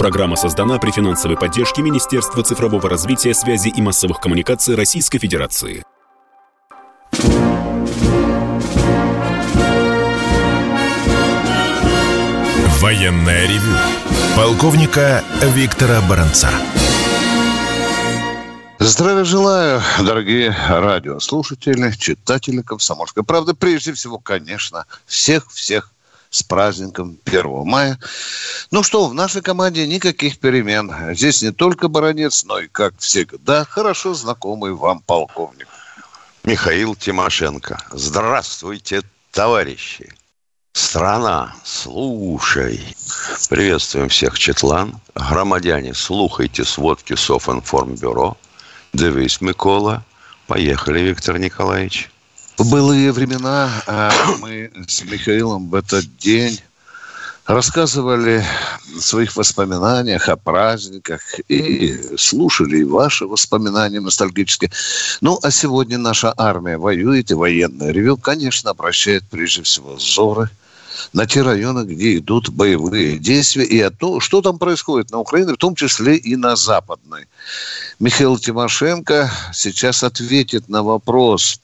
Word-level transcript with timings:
Программа 0.00 0.34
создана 0.34 0.78
при 0.78 0.92
финансовой 0.92 1.36
поддержке 1.36 1.82
Министерства 1.82 2.42
цифрового 2.42 2.88
развития, 2.88 3.34
связи 3.34 3.68
и 3.68 3.82
массовых 3.82 4.18
коммуникаций 4.18 4.74
Российской 4.74 5.18
Федерации. 5.18 5.84
Военная 12.80 13.46
ревю. 13.46 13.76
Полковника 14.34 15.22
Виктора 15.42 16.00
Баранца. 16.08 16.48
Здравия 18.78 19.24
желаю, 19.24 19.82
дорогие 20.02 20.56
радиослушатели, 20.66 21.92
читатели 21.98 22.62
«Комсомольской 22.62 23.22
правды». 23.22 23.52
Прежде 23.52 23.92
всего, 23.92 24.16
конечно, 24.18 24.86
всех-всех 25.04 25.92
с 26.30 26.42
праздником 26.42 27.18
1 27.24 27.64
мая. 27.66 27.98
Ну 28.70 28.82
что, 28.82 29.06
в 29.06 29.14
нашей 29.14 29.42
команде 29.42 29.86
никаких 29.86 30.38
перемен. 30.38 31.14
Здесь 31.14 31.42
не 31.42 31.52
только 31.52 31.88
баронец, 31.88 32.44
но 32.44 32.60
и, 32.60 32.68
как 32.68 32.94
всегда, 32.98 33.64
хорошо 33.64 34.14
знакомый 34.14 34.72
вам 34.72 35.00
полковник. 35.00 35.66
Михаил 36.44 36.94
Тимошенко. 36.94 37.78
Здравствуйте, 37.92 39.02
товарищи. 39.32 40.14
Страна, 40.72 41.54
слушай. 41.64 42.80
Приветствуем 43.48 44.08
всех, 44.08 44.38
Четлан. 44.38 45.00
Громадяне, 45.14 45.94
слухайте 45.94 46.64
сводки 46.64 47.14
Софинформбюро. 47.14 48.36
Дивись, 48.92 49.40
Микола. 49.40 50.04
Поехали, 50.46 51.00
Виктор 51.00 51.38
Николаевич. 51.38 52.09
В 52.60 52.70
былые 52.70 53.10
времена 53.10 53.70
а, 53.86 54.12
мы 54.38 54.70
с 54.86 55.02
Михаилом 55.04 55.70
в 55.70 55.74
этот 55.74 56.04
день 56.18 56.60
рассказывали 57.46 58.44
о 58.94 59.00
своих 59.00 59.34
воспоминаниях 59.34 60.28
о 60.28 60.36
праздниках 60.36 61.22
и 61.48 61.98
слушали 62.18 62.82
ваши 62.82 63.26
воспоминания 63.26 64.00
ностальгические. 64.00 64.70
Ну, 65.22 65.38
а 65.42 65.50
сегодня 65.50 65.96
наша 65.96 66.34
армия 66.36 66.76
воюет, 66.76 67.30
и 67.30 67.34
военное 67.34 67.92
ревю, 67.92 68.18
конечно, 68.18 68.72
обращает 68.72 69.24
прежде 69.30 69.62
всего 69.62 69.94
взоры 69.94 70.50
на 71.12 71.26
те 71.26 71.42
районы, 71.42 71.84
где 71.84 72.16
идут 72.16 72.50
боевые 72.50 73.18
действия, 73.18 73.64
и 73.64 73.80
о 73.80 73.90
том, 73.90 74.20
что 74.20 74.42
там 74.42 74.58
происходит 74.58 75.10
на 75.10 75.18
Украине, 75.18 75.54
в 75.54 75.58
том 75.58 75.74
числе 75.74 76.16
и 76.16 76.36
на 76.36 76.56
Западной. 76.56 77.26
Михаил 77.98 78.38
Тимошенко 78.38 79.30
сейчас 79.52 80.02
ответит 80.02 80.68
на 80.68 80.82
вопрос, 80.82 81.60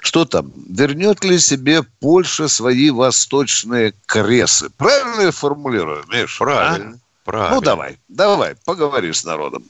что 0.00 0.24
там, 0.24 0.52
вернет 0.68 1.24
ли 1.24 1.38
себе 1.38 1.82
Польша 2.00 2.48
свои 2.48 2.90
восточные 2.90 3.94
кресы? 4.06 4.70
Правильно 4.70 5.22
я 5.22 5.30
формулирую, 5.30 6.04
Миш? 6.08 6.38
Правильно. 6.38 6.96
А? 6.96 7.02
Правильно. 7.24 7.54
Ну, 7.54 7.60
давай, 7.60 7.98
давай, 8.08 8.56
поговори 8.64 9.12
с 9.12 9.24
народом. 9.24 9.64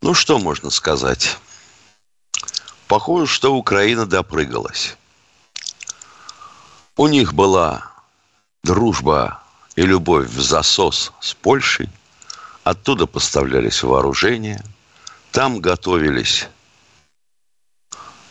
Ну, 0.00 0.14
что 0.14 0.38
можно 0.38 0.70
сказать? 0.70 1.36
Похоже, 2.86 3.26
что 3.26 3.54
Украина 3.54 4.06
допрыгалась. 4.06 4.96
У 6.96 7.08
них 7.08 7.34
была 7.34 7.91
дружба 8.64 9.42
и 9.76 9.82
любовь 9.82 10.28
в 10.28 10.40
засос 10.40 11.12
с 11.20 11.34
Польшей. 11.34 11.88
Оттуда 12.64 13.06
поставлялись 13.06 13.82
вооружения. 13.82 14.62
Там 15.32 15.60
готовились, 15.60 16.48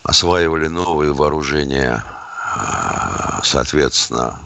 осваивали 0.03 0.67
новые 0.67 1.13
вооружения, 1.13 2.03
соответственно, 3.43 4.39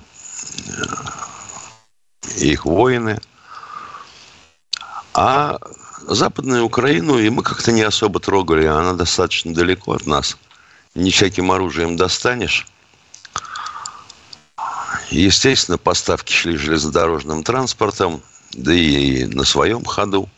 их 2.37 2.65
воины. 2.65 3.19
А 5.13 5.59
Западную 6.07 6.63
Украину 6.63 7.19
и 7.19 7.29
мы 7.29 7.43
как-то 7.43 7.71
не 7.71 7.81
особо 7.81 8.19
трогали. 8.19 8.65
Она 8.65 8.93
достаточно 8.93 9.53
далеко 9.53 9.93
от 9.93 10.07
нас. 10.07 10.37
Не 10.93 11.11
всяким 11.11 11.51
оружием 11.51 11.97
достанешь. 11.97 12.65
Естественно, 15.11 15.77
поставки 15.77 16.33
шли 16.33 16.57
железнодорожным 16.57 17.43
транспортом, 17.43 18.21
да 18.53 18.73
и 18.73 19.25
на 19.25 19.43
своем 19.43 19.83
ходу. 19.83 20.29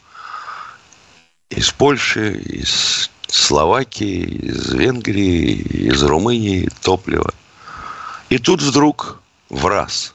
Из 1.50 1.72
Польши, 1.72 2.34
из 2.42 3.10
Словакии, 3.28 4.24
из 4.24 4.74
Венгрии, 4.74 5.54
из 5.90 6.04
Румынии 6.04 6.70
топливо. 6.82 7.34
И 8.30 8.38
тут 8.38 8.62
вдруг 8.62 9.22
в 9.50 9.66
раз 9.66 10.14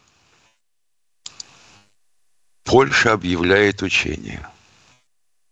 Польша 2.64 3.12
объявляет 3.12 3.82
учения. 3.82 4.48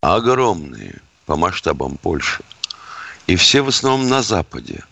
Огромные 0.01 1.01
по 1.25 1.35
масштабам 1.35 1.97
Польши. 1.97 2.43
И 3.27 3.35
все 3.35 3.61
в 3.61 3.69
основном 3.69 4.09
на 4.09 4.21
Западе. 4.21 4.83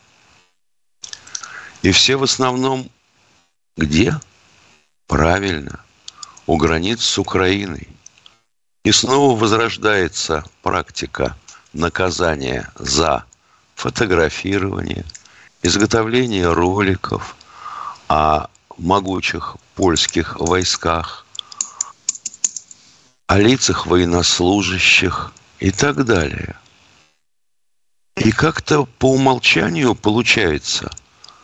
И 1.81 1.91
все 1.91 2.17
в 2.17 2.23
основном 2.23 2.89
где? 3.79 4.19
Правильно, 5.07 5.79
у 6.45 6.57
границ 6.57 7.01
с 7.01 7.17
Украиной. 7.17 7.87
И 8.83 8.91
снова 8.91 9.37
возрождается 9.37 10.43
практика 10.61 11.35
наказания 11.73 12.71
за 12.75 13.25
фотографирование, 13.75 15.05
изготовление 15.63 16.51
роликов 16.51 17.35
о 18.07 18.47
могучих 18.77 19.57
польских 19.75 20.39
войсках, 20.39 21.25
о 23.27 23.37
лицах 23.37 23.87
военнослужащих 23.87 25.31
и 25.59 25.71
так 25.71 26.05
далее. 26.05 26.55
И 28.15 28.31
как-то 28.31 28.85
по 28.85 29.13
умолчанию 29.13 29.95
получается, 29.95 30.91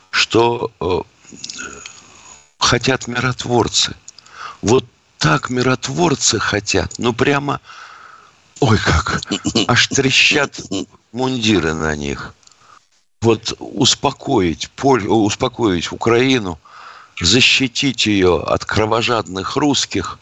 что 0.09 0.71
э, 0.79 1.01
хотят 2.65 3.07
миротворцы. 3.07 3.95
Вот 4.61 4.85
так 5.17 5.49
миротворцы 5.49 6.39
хотят. 6.39 6.95
Ну, 6.97 7.13
прямо, 7.13 7.61
ой, 8.59 8.77
как, 8.79 9.21
аж 9.67 9.87
трещат 9.87 10.59
мундиры 11.11 11.73
на 11.73 11.95
них. 11.95 12.33
Вот 13.21 13.55
успокоить, 13.59 14.69
Поль, 14.75 15.07
успокоить 15.07 15.91
Украину, 15.91 16.59
защитить 17.21 18.05
ее 18.05 18.41
от 18.41 18.65
кровожадных 18.65 19.55
русских, 19.55 20.19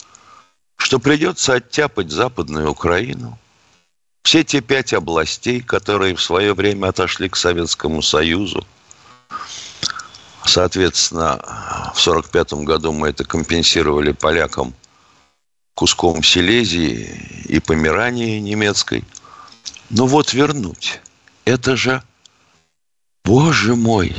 что 0.78 1.00
придется 1.00 1.56
оттяпать 1.56 2.12
Западную 2.12 2.70
Украину. 2.70 3.40
Все 4.24 4.44
те 4.44 4.62
пять 4.62 4.94
областей, 4.94 5.62
которые 5.62 6.16
в 6.16 6.22
свое 6.22 6.54
время 6.54 6.88
отошли 6.88 7.28
к 7.28 7.36
Советскому 7.36 8.02
Союзу, 8.02 8.66
Соответственно, 10.46 11.38
в 11.96 12.00
1945 12.00 12.54
году 12.66 12.92
мы 12.92 13.10
это 13.10 13.24
компенсировали 13.24 14.12
полякам 14.12 14.74
куском 15.74 16.22
Силезии 16.22 17.46
и 17.46 17.60
Померании 17.60 18.40
немецкой. 18.40 19.04
Но 19.90 20.06
вот 20.06 20.34
вернуть. 20.34 21.00
Это 21.46 21.76
же, 21.76 22.04
боже 23.24 23.76
мой, 23.76 24.16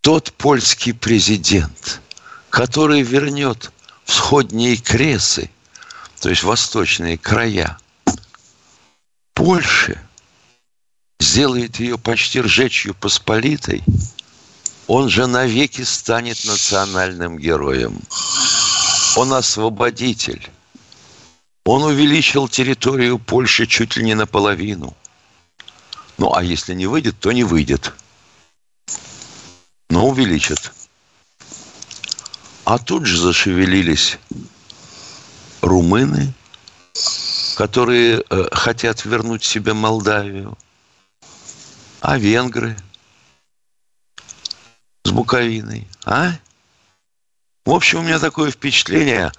тот 0.00 0.32
польский 0.34 0.92
президент, 0.92 2.00
который 2.48 3.02
вернет 3.02 3.72
всходние 4.04 4.76
кресы, 4.76 5.50
то 6.20 6.30
есть 6.30 6.42
восточные 6.42 7.18
края 7.18 7.78
Польши, 9.34 10.00
сделает 11.18 11.80
ее 11.80 11.98
почти 11.98 12.40
ржечью 12.40 12.94
посполитой– 12.94 13.82
он 14.90 15.08
же 15.08 15.28
навеки 15.28 15.82
станет 15.82 16.44
национальным 16.44 17.38
героем. 17.38 18.02
Он 19.14 19.32
освободитель. 19.34 20.50
Он 21.64 21.84
увеличил 21.84 22.48
территорию 22.48 23.20
Польши 23.20 23.68
чуть 23.68 23.96
ли 23.96 24.02
не 24.02 24.14
наполовину. 24.14 24.96
Ну, 26.18 26.34
а 26.34 26.42
если 26.42 26.74
не 26.74 26.88
выйдет, 26.88 27.14
то 27.20 27.30
не 27.30 27.44
выйдет. 27.44 27.92
Но 29.90 30.08
увеличит. 30.08 30.72
А 32.64 32.76
тут 32.78 33.06
же 33.06 33.16
зашевелились 33.16 34.18
румыны, 35.60 36.34
которые 37.54 38.24
э, 38.28 38.48
хотят 38.50 39.04
вернуть 39.04 39.44
себе 39.44 39.72
Молдавию, 39.72 40.58
а 42.00 42.18
венгры– 42.18 42.76
с 45.10 45.12
Буковиной, 45.12 45.88
а? 46.04 46.34
В 47.64 47.70
общем, 47.72 47.98
у 47.98 48.02
меня 48.02 48.20
такое 48.20 48.52
впечатление, 48.52 49.32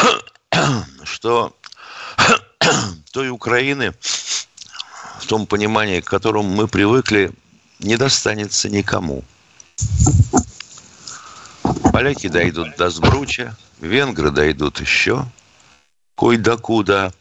что 1.02 1.56
той 3.12 3.30
Украины, 3.30 3.94
в 5.18 5.26
том 5.26 5.46
понимании, 5.46 6.00
к 6.00 6.04
которому 6.04 6.54
мы 6.54 6.68
привыкли, 6.68 7.32
не 7.78 7.96
достанется 7.96 8.68
никому. 8.68 9.24
Поляки 11.90 12.28
дойдут 12.28 12.76
до 12.76 12.90
Сбруча, 12.90 13.56
венгры 13.80 14.30
дойдут 14.30 14.80
еще. 14.80 15.26
кой-докуда. 16.16 17.14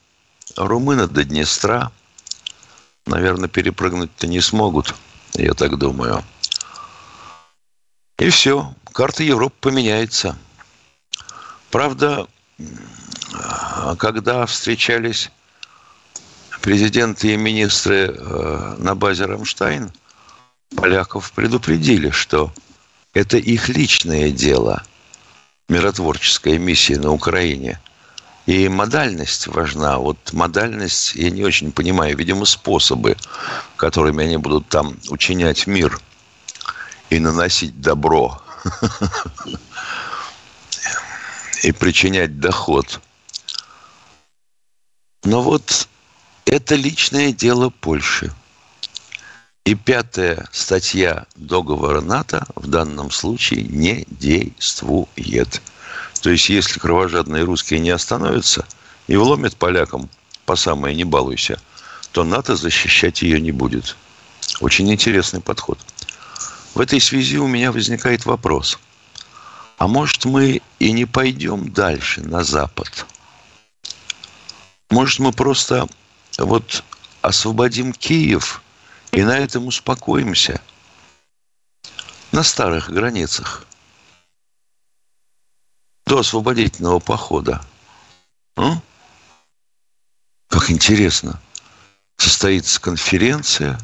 Румыны 0.58 1.08
до 1.08 1.24
Днестра. 1.24 1.92
Наверное, 3.06 3.48
перепрыгнуть-то 3.48 4.28
не 4.28 4.42
смогут, 4.42 4.96
я 5.34 5.54
так 5.54 5.78
думаю. 5.78 6.24
И 8.20 8.30
все, 8.30 8.74
карта 8.94 9.24
Европы 9.24 9.56
поменяется. 9.62 10.36
Правда, 11.70 12.28
когда 14.00 14.46
встречались 14.48 15.30
президенты 16.62 17.34
и 17.34 17.38
министры 17.38 18.16
э, 18.18 18.76
на 18.80 18.96
базе 18.96 19.26
Рамштайн, 19.26 19.92
поляков 20.76 21.32
предупредили, 21.32 22.10
что 22.10 22.52
это 23.14 23.38
их 23.38 23.70
личное 23.70 24.32
дело, 24.32 24.84
миротворческая 25.70 26.58
миссия 26.58 26.98
на 26.98 27.12
Украине. 27.12 27.80
И 28.48 28.68
модальность 28.68 29.48
важна. 29.48 30.00
Вот 30.00 30.34
модальность, 30.34 31.14
я 31.16 31.30
не 31.30 31.44
очень 31.44 31.72
понимаю, 31.72 32.18
видимо, 32.18 32.46
способы, 32.46 33.16
которыми 33.76 34.26
они 34.26 34.38
будут 34.38 34.68
там 34.70 34.98
учинять 35.10 35.68
мир 35.68 36.00
и 37.10 37.20
наносить 37.20 37.80
добро 37.82 38.42
и 41.64 41.72
причинять 41.72 42.40
доход. 42.40 43.00
Но 45.24 45.42
вот 45.42 45.88
это 46.46 46.76
личное 46.76 47.32
дело 47.32 47.70
Польши. 47.70 48.34
И 49.66 49.76
пятая 49.76 50.48
статья 50.54 51.26
договора 51.36 52.00
НАТО 52.00 52.48
в 52.56 52.68
данном 52.68 53.12
случае 53.12 53.64
не 53.64 54.06
действует. 54.10 55.62
То 56.22 56.30
есть, 56.30 56.48
если 56.48 56.80
кровожадные 56.80 57.44
русские 57.44 57.82
не 57.82 57.90
остановятся 57.90 58.66
и 59.08 59.18
вломят 59.18 59.58
полякам 59.58 60.10
по 60.46 60.56
самое 60.56 60.96
не 60.96 61.04
балуйся, 61.04 61.60
то 62.14 62.24
НАТО 62.24 62.56
защищать 62.56 63.22
ее 63.22 63.42
не 63.42 63.52
будет. 63.52 63.98
Очень 64.62 64.90
интересный 64.92 65.42
подход. 65.42 65.78
В 66.74 66.80
этой 66.80 67.02
связи 67.02 67.38
у 67.38 67.48
меня 67.48 67.72
возникает 67.72 68.26
вопрос. 68.26 68.80
А 69.78 69.88
может 69.88 70.26
мы 70.26 70.62
и 70.80 70.92
не 70.92 71.06
пойдем 71.06 71.72
дальше 71.72 72.22
на 72.22 72.44
Запад? 72.44 73.06
Может 74.90 75.20
мы 75.20 75.32
просто 75.32 75.88
вот 76.38 76.84
освободим 77.22 77.94
Киев 77.94 78.62
и 79.12 79.22
на 79.24 79.38
этом 79.38 79.68
успокоимся. 79.68 80.62
На 82.32 82.44
старых 82.44 82.90
границах. 82.90 83.66
До 86.06 86.20
освободительного 86.20 87.00
похода. 87.00 87.66
А? 88.56 88.82
Как 90.48 90.72
интересно. 90.72 91.40
Состоится 92.18 92.80
конференция. 92.80 93.80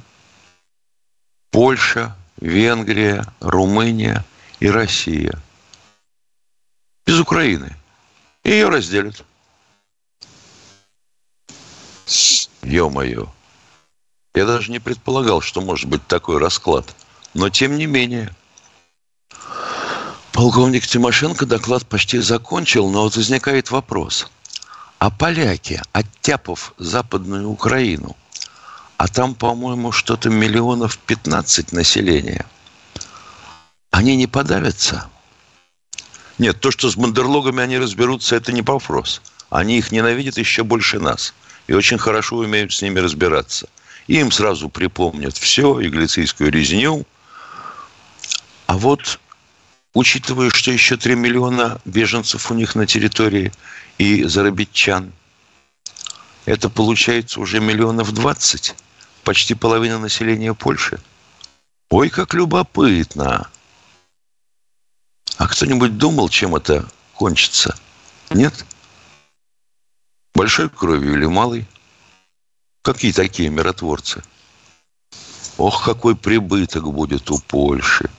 Польша, 1.52 2.16
Венгрия, 2.40 3.26
Румыния 3.40 4.26
и 4.60 4.68
Россия. 4.68 5.40
Без 7.06 7.20
Украины. 7.20 7.76
Ее 8.44 8.70
разделят. 8.70 9.24
Ё-моё. 12.62 13.30
Я 14.34 14.46
даже 14.46 14.72
не 14.72 14.80
предполагал, 14.80 15.42
что 15.42 15.62
может 15.62 15.90
быть 15.90 16.06
такой 16.08 16.38
расклад. 16.40 16.96
Но 17.34 17.50
тем 17.50 17.78
не 17.78 17.86
менее. 17.86 18.34
Полковник 20.32 20.88
Тимошенко 20.88 21.46
доклад 21.46 21.86
почти 21.86 22.20
закончил, 22.20 22.90
но 22.90 23.04
вот 23.04 23.16
возникает 23.16 23.70
вопрос. 23.70 24.32
А 24.98 25.12
поляки, 25.12 25.82
оттяпав 25.92 26.74
Западную 26.78 27.50
Украину, 27.50 28.16
а 29.04 29.10
там, 29.10 29.36
по-моему, 29.36 29.92
что-то 29.92 30.30
миллионов 30.30 30.98
15 30.98 31.74
населения, 31.74 32.46
они 33.92 34.16
не 34.16 34.28
подавятся? 34.28 35.10
Нет, 36.38 36.62
то, 36.62 36.72
что 36.72 36.90
с 36.90 36.96
бандерлогами 36.96 37.62
они 37.62 37.78
разберутся, 37.78 38.38
это 38.38 38.54
не 38.54 38.62
вопрос. 38.62 39.22
Они 39.50 39.78
их 39.78 39.92
ненавидят 39.92 40.38
еще 40.38 40.64
больше 40.64 41.02
нас 41.02 41.34
и 41.68 41.74
очень 41.74 41.98
хорошо 41.98 42.38
умеют 42.38 42.72
с 42.72 42.82
ними 42.82 43.00
разбираться. 43.00 43.68
им 44.08 44.32
сразу 44.32 44.70
припомнят 44.70 45.36
все, 45.36 45.82
и 45.82 45.90
глицийскую 45.90 46.50
резню. 46.50 47.06
А 48.68 48.78
вот, 48.78 49.20
учитывая, 49.94 50.50
что 50.50 50.72
еще 50.72 50.96
3 50.96 51.16
миллиона 51.16 51.82
беженцев 51.84 52.50
у 52.52 52.54
них 52.54 52.74
на 52.76 52.88
территории 52.88 53.52
и 53.98 54.24
зарабитчан, 54.24 55.12
это 56.46 56.70
получается 56.70 57.42
уже 57.42 57.60
миллионов 57.60 58.14
20, 58.14 58.76
почти 59.24 59.56
половина 59.56 60.00
населения 60.00 60.54
Польши. 60.54 61.00
Ой, 61.90 62.10
как 62.10 62.34
любопытно. 62.34 63.50
А 65.38 65.48
кто-нибудь 65.48 65.98
думал, 65.98 66.30
чем 66.30 66.56
это 66.56 66.88
кончится? 67.14 67.76
Нет? 68.30 68.66
Большой 70.34 70.70
кровью 70.70 71.14
или 71.14 71.26
малой? 71.26 71.68
Какие 72.82 73.12
такие 73.12 73.50
миротворцы? 73.50 74.24
Ох, 75.58 75.86
какой 75.86 76.16
прибыток 76.16 76.92
будет 76.92 77.30
у 77.32 77.40
Польши. 77.40 78.10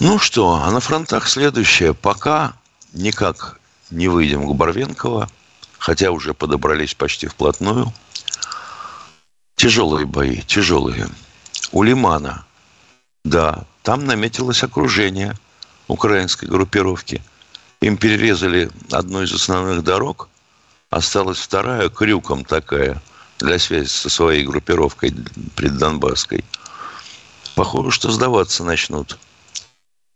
Ну 0.00 0.18
что, 0.18 0.54
а 0.54 0.70
на 0.70 0.80
фронтах 0.80 1.28
следующее. 1.28 1.94
Пока 1.94 2.54
никак 2.92 3.60
не 3.90 4.08
выйдем 4.08 4.48
к 4.48 4.54
Барвенково, 4.54 5.28
хотя 5.78 6.10
уже 6.10 6.34
подобрались 6.34 6.94
почти 6.94 7.28
вплотную. 7.28 7.92
Тяжелые 9.62 10.06
бои, 10.06 10.40
тяжелые. 10.40 11.08
У 11.70 11.84
Лимана, 11.84 12.44
да, 13.24 13.64
там 13.84 14.04
наметилось 14.06 14.64
окружение 14.64 15.38
украинской 15.86 16.46
группировки. 16.46 17.22
Им 17.80 17.96
перерезали 17.96 18.72
одну 18.90 19.22
из 19.22 19.32
основных 19.32 19.84
дорог, 19.84 20.28
Осталась 20.90 21.38
вторая, 21.38 21.88
крюком 21.90 22.44
такая, 22.44 23.00
для 23.38 23.56
связи 23.60 23.86
со 23.86 24.10
своей 24.10 24.44
группировкой 24.44 25.14
преддонбасской. 25.54 26.44
Похоже, 27.54 27.92
что 27.92 28.10
сдаваться 28.10 28.64
начнут. 28.64 29.16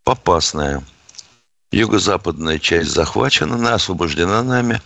Попасная. 0.03 0.83
Юго-западная 1.71 2.59
часть 2.59 2.91
захвачена, 2.91 3.55
она 3.55 3.75
освобождена 3.75 4.43
нами. 4.43 4.83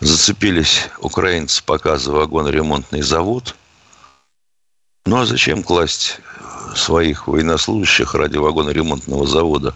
Зацепились 0.00 0.88
украинцы, 0.98 1.62
показывая 1.62 2.22
вагон-ремонтный 2.22 3.02
завод. 3.02 3.54
Ну 5.06 5.20
а 5.20 5.26
зачем 5.26 5.62
класть 5.62 6.18
своих 6.74 7.28
военнослужащих 7.28 8.14
ради 8.14 8.38
вагона-ремонтного 8.38 9.26
завода? 9.26 9.74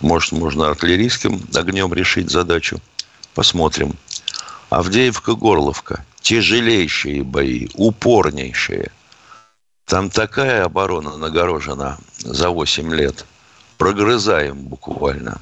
Может, 0.00 0.32
можно 0.32 0.68
артиллерийским 0.68 1.40
огнем 1.54 1.94
решить 1.94 2.30
задачу? 2.30 2.78
Посмотрим. 3.34 3.94
Авдеевка-Горловка. 4.68 6.00
Тяжелейшие 6.20 7.22
бои, 7.22 7.68
упорнейшие. 7.74 8.90
Там 9.86 10.10
такая 10.10 10.64
оборона 10.64 11.16
нагорожена 11.16 11.98
за 12.18 12.50
8 12.50 12.94
лет. 12.94 13.24
Прогрызаем 13.78 14.58
буквально. 14.58 15.40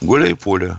Гуляй-поле. 0.00 0.78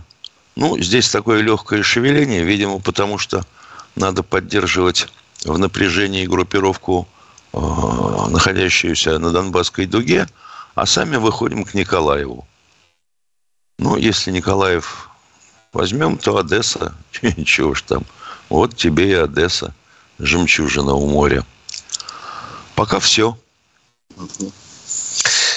Ну, 0.56 0.76
здесь 0.80 1.08
такое 1.08 1.42
легкое 1.42 1.84
шевеление, 1.84 2.42
видимо, 2.42 2.80
потому 2.80 3.18
что 3.18 3.46
надо 3.94 4.24
поддерживать 4.24 5.06
в 5.44 5.56
напряжении 5.58 6.26
группировку, 6.26 7.06
находящуюся 7.52 9.18
на 9.18 9.30
Донбасской 9.30 9.86
дуге, 9.86 10.26
а 10.74 10.86
сами 10.86 11.16
выходим 11.16 11.64
к 11.64 11.74
Николаеву. 11.74 12.46
Ну, 13.78 13.96
если 13.96 14.30
Николаев 14.30 15.10
Возьмем 15.72 16.18
то 16.18 16.36
Одесса, 16.36 16.94
ничего 17.22 17.74
ж 17.74 17.82
там. 17.82 18.04
Вот 18.48 18.76
тебе 18.76 19.10
и 19.10 19.14
Одесса, 19.14 19.72
жемчужина 20.18 20.94
у 20.94 21.08
моря. 21.08 21.44
Пока 22.74 22.98
все. 22.98 23.38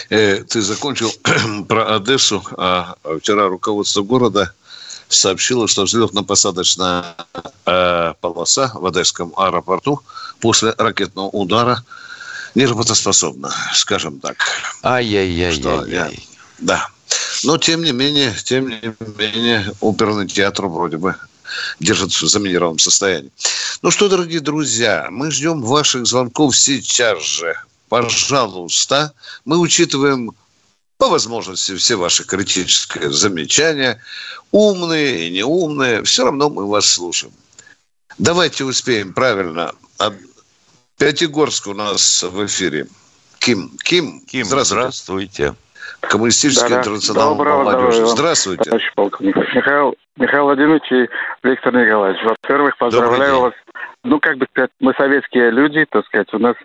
Э, 0.10 0.44
ты 0.44 0.62
закончил 0.62 1.12
про 1.68 1.96
Одессу, 1.96 2.44
а 2.58 2.96
вчера 3.20 3.48
руководство 3.48 4.04
города 4.04 4.54
сообщило, 5.16 5.68
что 5.68 5.84
взлетно-посадочная 5.84 7.04
э, 7.66 8.14
полоса 8.20 8.72
в 8.74 8.86
Одесском 8.86 9.34
аэропорту 9.38 10.02
после 10.40 10.74
ракетного 10.78 11.28
удара 11.28 11.84
неработоспособна, 12.56 13.54
скажем 13.74 14.20
так. 14.20 14.38
Ай-яй-яй-яй. 14.84 16.28
Да. 16.60 16.88
Но, 17.44 17.58
тем 17.58 17.84
не 17.84 17.92
менее, 17.92 18.34
тем 18.44 18.70
не 18.70 18.82
менее, 19.18 19.72
оперный 19.82 20.28
театр 20.28 20.68
вроде 20.68 20.98
бы 20.98 21.16
держится 21.80 22.26
в 22.26 22.30
заминированном 22.30 22.80
состоянии. 22.80 23.32
Ну 23.82 23.92
что, 23.92 24.10
дорогие 24.10 24.40
друзья, 24.40 25.08
мы 25.12 25.32
ждем 25.32 25.62
ваших 25.62 26.06
звонков 26.06 26.56
сейчас 26.56 27.22
же. 27.24 27.56
Пожалуйста. 27.90 29.14
Мы 29.46 29.60
учитываем 29.60 30.32
По 31.04 31.10
возможности 31.10 31.76
все 31.76 31.98
ваши 31.98 32.26
критические 32.26 33.10
замечания, 33.10 34.00
умные 34.54 35.28
и 35.28 35.32
неумные, 35.32 36.02
все 36.04 36.24
равно 36.24 36.50
мы 36.50 36.66
вас 36.66 36.86
слушаем. 36.86 37.34
Давайте 38.18 38.64
успеем 38.64 39.12
правильно. 39.14 39.74
Пятигорск 40.98 41.68
у 41.68 41.74
нас 41.74 42.24
в 42.24 42.46
эфире. 42.46 42.88
Ким, 43.40 43.72
Ким, 43.84 44.22
Ким 44.22 44.46
здравствуйте. 44.46 44.80
здравствуйте. 44.80 45.56
Коммунистический 46.00 46.70
да, 46.70 46.80
интернационал 46.80 47.36
Доброго 47.36 47.64
молодежи. 47.64 48.06
Здравствуйте. 48.06 48.72
Михаил, 48.72 49.96
Михаил 50.16 50.44
Владимирович 50.46 50.90
и 50.90 51.10
Виктор 51.46 51.76
Николаевич. 51.76 52.24
Во-первых, 52.24 52.78
поздравляю 52.78 53.42
вас. 53.42 53.54
Ну, 54.06 54.22
как 54.22 54.38
бы 54.38 54.48
сказать, 54.52 54.72
мы 54.80 54.94
советские 54.94 55.52
люди, 55.52 55.86
так 55.90 56.06
сказать, 56.06 56.34
у 56.34 56.40
нас, 56.40 56.56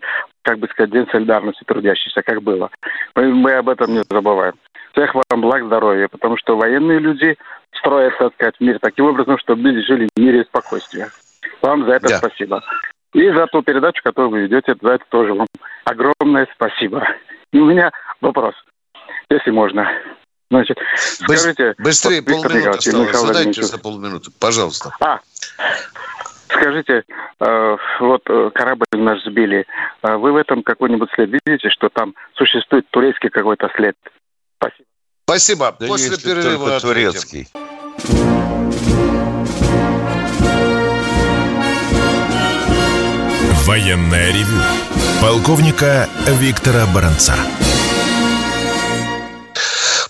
как 0.49 0.59
бы 0.61 0.69
сказать, 0.69 0.91
день 0.91 1.07
солидарности 1.13 1.63
трудящихся, 1.65 2.23
как 2.23 2.43
было. 2.43 2.71
Мы, 3.15 3.35
мы 3.35 3.53
об 3.53 3.69
этом 3.69 3.93
не 3.93 4.03
забываем. 4.09 4.55
Всех 4.93 5.15
вам 5.15 5.43
благ 5.43 5.65
здоровья, 5.65 6.09
потому 6.09 6.39
что 6.39 6.57
военные 6.57 6.99
люди 6.99 7.37
строят, 7.79 8.17
так 8.19 8.33
сказать, 8.35 8.55
мир 8.59 8.79
таким 8.81 9.05
образом, 9.05 9.39
чтобы 9.39 9.63
люди 9.63 9.87
жили 9.87 10.09
в 10.15 10.21
мире 10.21 10.41
и 10.41 10.45
спокойствии. 10.45 11.07
Вам 11.61 11.85
за 11.85 11.93
это 11.93 12.09
да. 12.09 12.17
спасибо. 12.17 12.63
И 13.13 13.31
за 13.31 13.47
ту 13.47 13.63
передачу, 13.63 14.03
которую 14.03 14.31
вы 14.31 14.41
ведете, 14.43 14.75
за 14.81 14.93
это 14.93 15.05
тоже 15.11 15.35
вам 15.35 15.47
огромное 15.85 16.49
спасибо. 16.55 17.07
И 17.53 17.59
у 17.59 17.67
меня 17.67 17.91
вопрос 18.21 18.55
если 19.31 19.51
можно. 19.51 19.87
Значит, 20.51 20.79
скажите... 20.97 21.75
Быстрее, 21.79 22.23
полминуты 22.23 22.69
осталось. 22.69 23.17
Задайте 23.17 23.63
за 23.63 23.79
полминуты, 23.79 24.31
пожалуйста. 24.41 24.93
А, 25.01 25.21
скажите, 26.51 27.05
э, 27.41 27.77
вот 28.01 28.23
э, 28.29 28.51
корабль 28.55 28.85
наш 28.93 29.23
сбили. 29.25 29.67
Э, 30.03 30.17
вы 30.17 30.33
в 30.33 30.37
этом 30.37 30.63
какой-нибудь 30.63 31.11
след 31.15 31.31
видите, 31.31 31.69
что 31.71 31.89
там 31.89 32.15
существует 32.35 32.87
турецкий 32.91 33.31
какой-то 33.31 33.71
след? 33.77 33.97
Спасибо. 34.57 34.87
Спасибо. 35.25 35.77
Да 35.79 35.87
После 35.87 36.17
перерыва 36.17 36.81
турецкий. 36.81 37.49
Военная 43.67 44.33
ревю. 44.33 44.63
Полковника 45.21 46.09
Виктора 46.27 46.87
Баранца. 46.95 47.35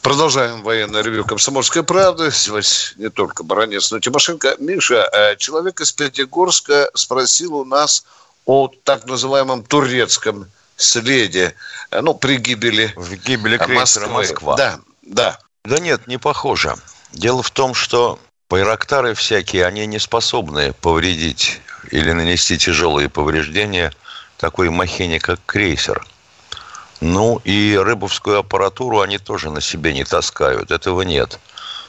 Продолжаем 0.09 0.63
военное 0.63 1.03
ревю 1.03 1.23
«Комсомольской 1.23 1.83
правды». 1.83 2.31
Сегодня 2.33 2.67
не 2.97 3.11
только 3.11 3.45
Баранец, 3.45 3.91
но 3.91 3.99
и 3.99 4.01
Тимошенко. 4.01 4.57
Миша, 4.59 5.07
э, 5.13 5.37
человек 5.37 5.83
из 5.83 5.93
Пятигорска 5.93 6.89
спросил 6.95 7.57
у 7.57 7.67
нас 7.67 8.07
о 8.47 8.69
так 8.85 9.05
называемом 9.05 9.65
турецком 9.65 10.47
следе, 10.79 11.55
э, 11.91 12.01
ну, 12.01 12.15
при 12.15 12.39
гибели 12.39 12.91
В 12.97 13.17
гибели 13.17 13.59
крейсера 13.59 14.07
Москва. 14.07 14.57
Да, 14.57 14.81
да. 15.03 15.39
Да 15.67 15.79
нет, 15.79 16.07
не 16.07 16.17
похоже. 16.17 16.75
Дело 17.13 17.43
в 17.43 17.51
том, 17.51 17.75
что 17.75 18.19
байрактары 18.49 19.13
всякие, 19.13 19.67
они 19.67 19.85
не 19.85 19.99
способны 19.99 20.73
повредить 20.73 21.61
или 21.91 22.13
нанести 22.13 22.57
тяжелые 22.57 23.11
повреждения 23.11 23.93
такой 24.39 24.71
махине, 24.71 25.21
как 25.21 25.39
крейсер– 25.45 26.03
ну 27.01 27.41
и 27.45 27.77
рыбовскую 27.77 28.39
аппаратуру 28.39 29.01
они 29.01 29.19
тоже 29.19 29.51
на 29.51 29.61
себе 29.61 29.95
не 29.95 30.05
таскают, 30.05 30.71
этого 30.71 31.03
нет. 31.03 31.39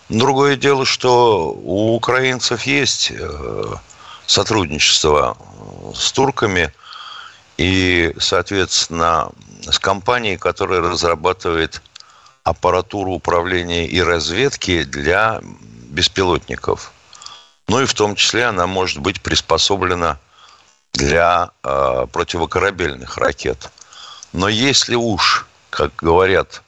Другое 0.09 0.55
дело, 0.55 0.85
что 0.85 1.51
у 1.51 1.95
украинцев 1.95 2.63
есть 2.63 3.11
э, 3.11 3.63
сотрудничество 4.25 5.37
с 5.95 6.11
турками 6.11 6.73
и, 7.57 8.15
соответственно, 8.19 9.31
с 9.69 9.77
компанией, 9.79 10.37
которая 10.37 10.81
разрабатывает 10.81 11.81
аппаратуру 12.43 13.11
управления 13.11 13.85
и 13.87 14.01
разведки 14.01 14.83
для 14.83 15.41
беспилотников. 15.89 16.91
Ну 17.67 17.81
и 17.81 17.85
в 17.85 17.93
том 17.93 18.15
числе 18.15 18.45
она 18.45 18.65
может 18.65 18.99
быть 18.99 19.21
приспособлена 19.21 20.17
для 20.93 21.51
э, 21.63 22.07
противокорабельных 22.11 23.17
ракет. 23.17 23.69
Но 24.33 24.47
если 24.47 24.95
уж, 24.95 25.45
как 25.69 25.95
говорят 25.95 26.61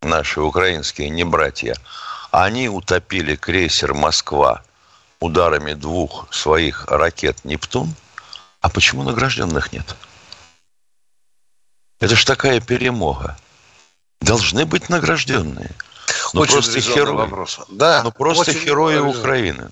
наши 0.00 0.40
украинские 0.40 1.10
небратья, 1.10 1.76
они 2.30 2.68
утопили 2.68 3.36
крейсер 3.36 3.94
«Москва» 3.94 4.62
ударами 5.20 5.74
двух 5.74 6.32
своих 6.32 6.86
ракет 6.86 7.44
«Нептун», 7.44 7.94
а 8.60 8.68
почему 8.68 9.02
награжденных 9.02 9.72
нет? 9.72 9.96
Это 12.00 12.16
ж 12.16 12.24
такая 12.24 12.60
перемога. 12.60 13.36
Должны 14.20 14.64
быть 14.66 14.88
награжденные. 14.88 15.70
Но 16.32 16.42
очень 16.42 16.54
просто 16.54 16.80
герои. 16.80 17.16
Вопрос. 17.16 17.60
Да, 17.68 18.02
но 18.02 18.10
просто 18.10 18.52
герои 18.52 18.98
Украины. 18.98 19.70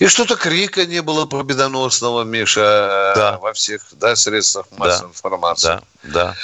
И 0.00 0.06
что-то 0.06 0.36
крика 0.36 0.86
не 0.86 1.02
было 1.02 1.26
победоносного, 1.26 2.22
Миша, 2.24 3.12
да. 3.14 3.38
во 3.38 3.52
всех 3.52 3.82
да, 3.92 4.16
средствах 4.16 4.66
массовой 4.76 5.08
да. 5.08 5.10
информации. 5.10 5.66
Да, 5.66 5.82
да. 6.02 6.34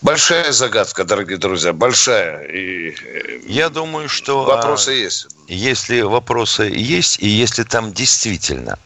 Большая 0.00 0.52
загадка, 0.52 1.04
дорогие 1.04 1.38
друзья, 1.38 1.72
большая. 1.72 2.44
И 2.44 2.90
э, 2.90 3.40
Я 3.46 3.68
думаю, 3.68 4.08
что... 4.08 4.44
Вопросы 4.44 4.90
а, 4.90 4.92
есть. 4.92 5.26
Если 5.48 6.00
вопросы 6.02 6.64
есть, 6.64 7.18
и 7.20 7.28
если 7.28 7.62
там 7.62 7.92
действительно 7.92 8.78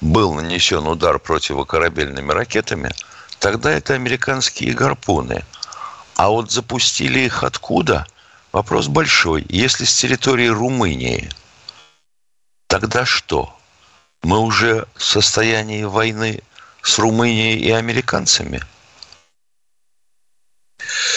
был 0.00 0.34
нанесен 0.34 0.86
удар 0.86 1.18
противокорабельными 1.18 2.32
ракетами, 2.32 2.92
тогда 3.38 3.72
это 3.72 3.94
американские 3.94 4.72
гарпуны. 4.74 5.44
А 6.16 6.28
вот 6.28 6.50
запустили 6.50 7.20
их 7.20 7.42
откуда? 7.42 8.06
Вопрос 8.52 8.88
большой. 8.88 9.44
Если 9.48 9.84
с 9.84 9.94
территории 9.96 10.48
Румынии– 10.48 11.30
Тогда 12.74 13.04
что? 13.04 13.54
Мы 14.24 14.40
уже 14.40 14.88
в 14.96 15.04
состоянии 15.04 15.84
войны 15.84 16.42
с 16.82 16.98
Румынией 16.98 17.56
и 17.56 17.70
американцами? 17.70 18.60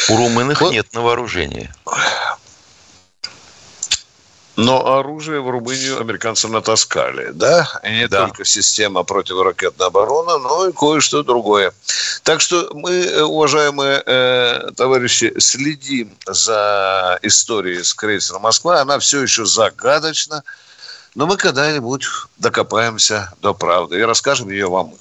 У 0.07 0.17
румынах 0.17 0.61
вот. 0.61 0.71
нет 0.71 0.93
на 0.93 1.01
вооружении. 1.01 1.73
Но 4.55 4.99
оружие 4.99 5.41
в 5.41 5.49
Румынию 5.49 5.99
американцам 5.99 6.51
натаскали, 6.51 7.31
да? 7.31 7.67
И 7.83 7.89
не 7.89 8.07
да. 8.07 8.27
только 8.27 8.45
система 8.45 9.01
противоракетной 9.01 9.87
обороны, 9.87 10.37
но 10.37 10.67
и 10.67 10.71
кое-что 10.71 11.23
другое. 11.23 11.73
Так 12.21 12.39
что 12.39 12.69
мы, 12.75 12.91
э, 12.91 13.23
уважаемые 13.23 14.03
э, 14.05 14.69
товарищи, 14.75 15.33
следим 15.39 16.15
за 16.27 17.17
историей 17.23 17.81
с 17.81 17.95
крейсером 17.95 18.43
«Москва». 18.43 18.81
Она 18.81 18.99
все 18.99 19.23
еще 19.23 19.43
загадочна. 19.47 20.43
Но 21.17 21.25
мы 21.25 21.35
когда-нибудь 21.35 22.05
докопаемся 22.37 23.33
до 23.41 23.55
правды 23.55 23.97
и 23.97 24.03
расскажем 24.03 24.51
ее 24.51 24.67
вам. 24.67 24.93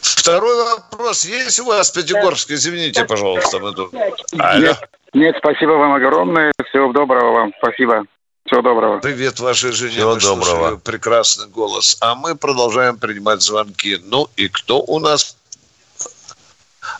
Второй 0.00 0.76
вопрос. 0.76 1.24
Есть 1.24 1.58
у 1.58 1.64
вас 1.64 1.90
Пятигорск? 1.90 2.48
Извините, 2.52 3.04
пожалуйста. 3.04 3.58
Мы 3.58 3.72
тут... 3.72 3.92
Алло. 4.38 4.76
Нет, 5.14 5.34
спасибо 5.38 5.72
вам 5.72 5.94
огромное. 5.94 6.52
Всего 6.68 6.92
доброго 6.92 7.32
вам. 7.32 7.52
Спасибо. 7.58 8.04
Всего 8.46 8.62
доброго. 8.62 9.00
Привет 9.00 9.40
вашей 9.40 9.72
жене. 9.72 9.94
Всего 9.94 10.14
доброго. 10.14 10.76
Прекрасный 10.76 11.48
голос. 11.48 11.96
А 12.00 12.14
мы 12.14 12.36
продолжаем 12.36 12.98
принимать 12.98 13.42
звонки. 13.42 13.98
Ну 14.04 14.30
и 14.36 14.46
кто 14.46 14.80
у 14.80 15.00
нас? 15.00 15.36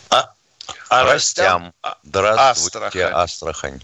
А, 0.09 0.33
а 0.89 1.03
Растям. 1.05 1.71
Здравствуйте, 2.03 3.05
Астрахань. 3.05 3.81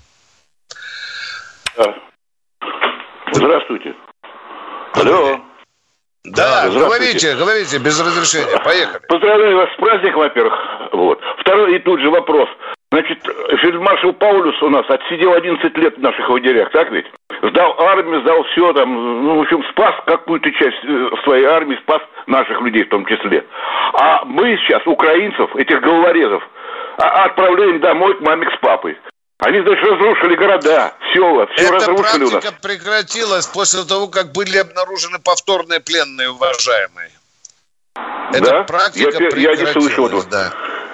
Астрахань. 1.77 2.08
Здравствуйте. 3.39 3.95
Алло. 4.95 5.39
Да, 6.25 6.69
говорите, 6.69 7.35
говорите, 7.35 7.77
без 7.79 7.99
разрешения. 7.99 8.59
Поехали. 8.63 8.99
Поздравляю 9.07 9.57
вас 9.57 9.69
с 9.71 9.77
праздником, 9.77 10.19
во-первых. 10.19 10.53
Вот. 10.91 11.19
Второй 11.39 11.75
и 11.75 11.79
тут 11.79 12.01
же 12.01 12.09
вопрос. 12.09 12.49
Значит, 12.91 13.19
фельдмаршал 13.61 14.13
Паулюс 14.13 14.61
у 14.61 14.69
нас 14.69 14.83
отсидел 14.89 15.33
11 15.33 15.77
лет 15.77 15.97
в 15.97 16.01
наших 16.01 16.27
лагерях, 16.29 16.71
так 16.71 16.91
ведь? 16.91 17.05
Сдал 17.41 17.79
армию, 17.79 18.21
сдал 18.21 18.43
все 18.51 18.73
там, 18.73 19.23
ну, 19.23 19.37
в 19.37 19.41
общем, 19.41 19.63
спас 19.71 19.93
какую-то 20.05 20.51
часть 20.51 20.83
э, 20.83 21.09
своей 21.23 21.45
армии, 21.45 21.79
спас 21.83 22.01
наших 22.27 22.59
людей 22.61 22.83
в 22.83 22.89
том 22.89 23.05
числе. 23.05 23.45
А 23.93 24.25
мы 24.25 24.57
сейчас, 24.57 24.85
украинцев, 24.85 25.55
этих 25.55 25.79
головорезов, 25.81 26.43
а, 26.97 27.25
отправляем 27.25 27.79
домой 27.79 28.15
к 28.15 28.21
маме, 28.21 28.49
с 28.53 28.59
папой. 28.59 28.97
Они, 29.39 29.61
значит, 29.61 29.83
разрушили 29.85 30.35
города, 30.35 30.93
села, 31.13 31.47
все 31.55 31.67
Эта 31.67 31.73
разрушили 31.75 32.23
у 32.25 32.31
нас. 32.31 32.43
прекратилась 32.61 33.47
после 33.47 33.85
того, 33.85 34.07
как 34.07 34.33
были 34.33 34.57
обнаружены 34.57 35.19
повторные 35.19 35.79
пленные, 35.79 36.29
уважаемые. 36.29 37.09
Эта 38.33 38.51
да? 38.51 38.63
практика 38.63 39.11
я, 39.11 39.29
прекратилась, 39.29 39.59
я 39.59 39.65
не 39.65 39.71
слышал 39.71 40.07
этого. 40.07 40.25
Да. 40.29 40.53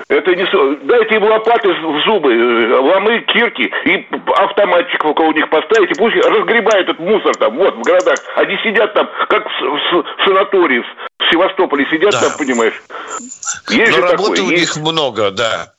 Это 0.09 0.35
не... 0.35 0.45
Дайте 0.85 1.15
им 1.15 1.23
лопаты 1.23 1.69
в 1.69 2.03
зубы, 2.05 2.31
э, 2.31 2.77
ломы, 2.77 3.21
кирки 3.33 3.63
и 3.63 4.07
автоматчик 4.35 5.03
около 5.03 5.33
них 5.33 5.49
поставить, 5.49 5.89
и 5.89 5.95
пусть 5.95 6.15
разгребают 6.17 6.87
этот 6.87 6.99
мусор 6.99 7.35
там, 7.37 7.57
вот, 7.57 7.75
в 7.75 7.81
городах. 7.81 8.19
Они 8.35 8.55
сидят 8.63 8.93
там, 8.93 9.09
как 9.27 9.43
в, 9.43 9.59
в, 9.59 10.03
в 10.03 10.23
санатории 10.23 10.81
в 10.81 11.31
Севастополе 11.31 11.87
сидят 11.89 12.11
да. 12.11 12.21
там, 12.21 12.37
понимаешь. 12.37 12.79
Есть 13.69 13.97
Но 13.97 14.05
работы 14.05 14.35
такое, 14.35 14.41
у 14.43 14.51
есть. 14.51 14.75
них 14.75 14.85
много, 14.85 15.31
да. 15.31 15.73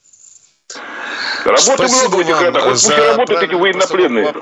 Работы 1.47 1.88
много 1.88 2.17
в 2.17 2.21
этих 2.21 2.38
городах. 2.38 2.65
Вот 2.65 2.73
пусть 2.73 2.91
работают 2.91 3.43
эти 3.43 3.55
военнопленные. 3.55 4.35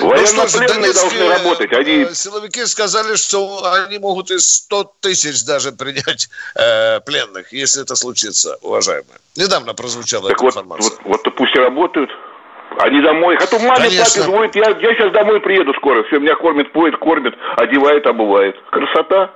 Военнопленные 0.00 0.88
ну, 0.88 0.94
должны 0.94 1.28
работать. 1.28 1.72
Они... 1.72 2.02
Э, 2.02 2.14
силовики 2.14 2.66
сказали, 2.66 3.14
что 3.14 3.62
они 3.86 3.98
могут 3.98 4.30
и 4.30 4.38
100 4.38 4.92
тысяч 5.00 5.44
даже 5.44 5.72
принять 5.72 6.28
э, 6.56 7.00
пленных, 7.00 7.52
если 7.52 7.82
это 7.82 7.94
случится, 7.94 8.56
уважаемые. 8.62 9.18
Недавно 9.36 9.74
прозвучала 9.74 10.28
так 10.28 10.38
эта 10.38 10.44
вот, 10.44 10.50
информация. 10.54 10.98
Вот, 11.04 11.24
вот 11.24 11.34
пусть 11.36 11.54
и 11.54 11.58
работают. 11.58 12.10
Они 12.78 13.00
домой. 13.02 13.36
А 13.36 13.46
то 13.46 13.58
маме, 13.58 13.88
Конечно. 13.88 14.04
папе 14.04 14.22
звонит, 14.22 14.56
я, 14.56 14.70
я 14.70 14.94
сейчас 14.94 15.12
домой 15.12 15.40
приеду 15.40 15.74
скоро. 15.74 16.02
Все, 16.04 16.18
меня 16.18 16.34
кормит, 16.36 16.72
поет, 16.72 16.96
кормит, 16.96 17.34
одевает, 17.56 18.06
обувает. 18.06 18.56
Красота. 18.70 19.34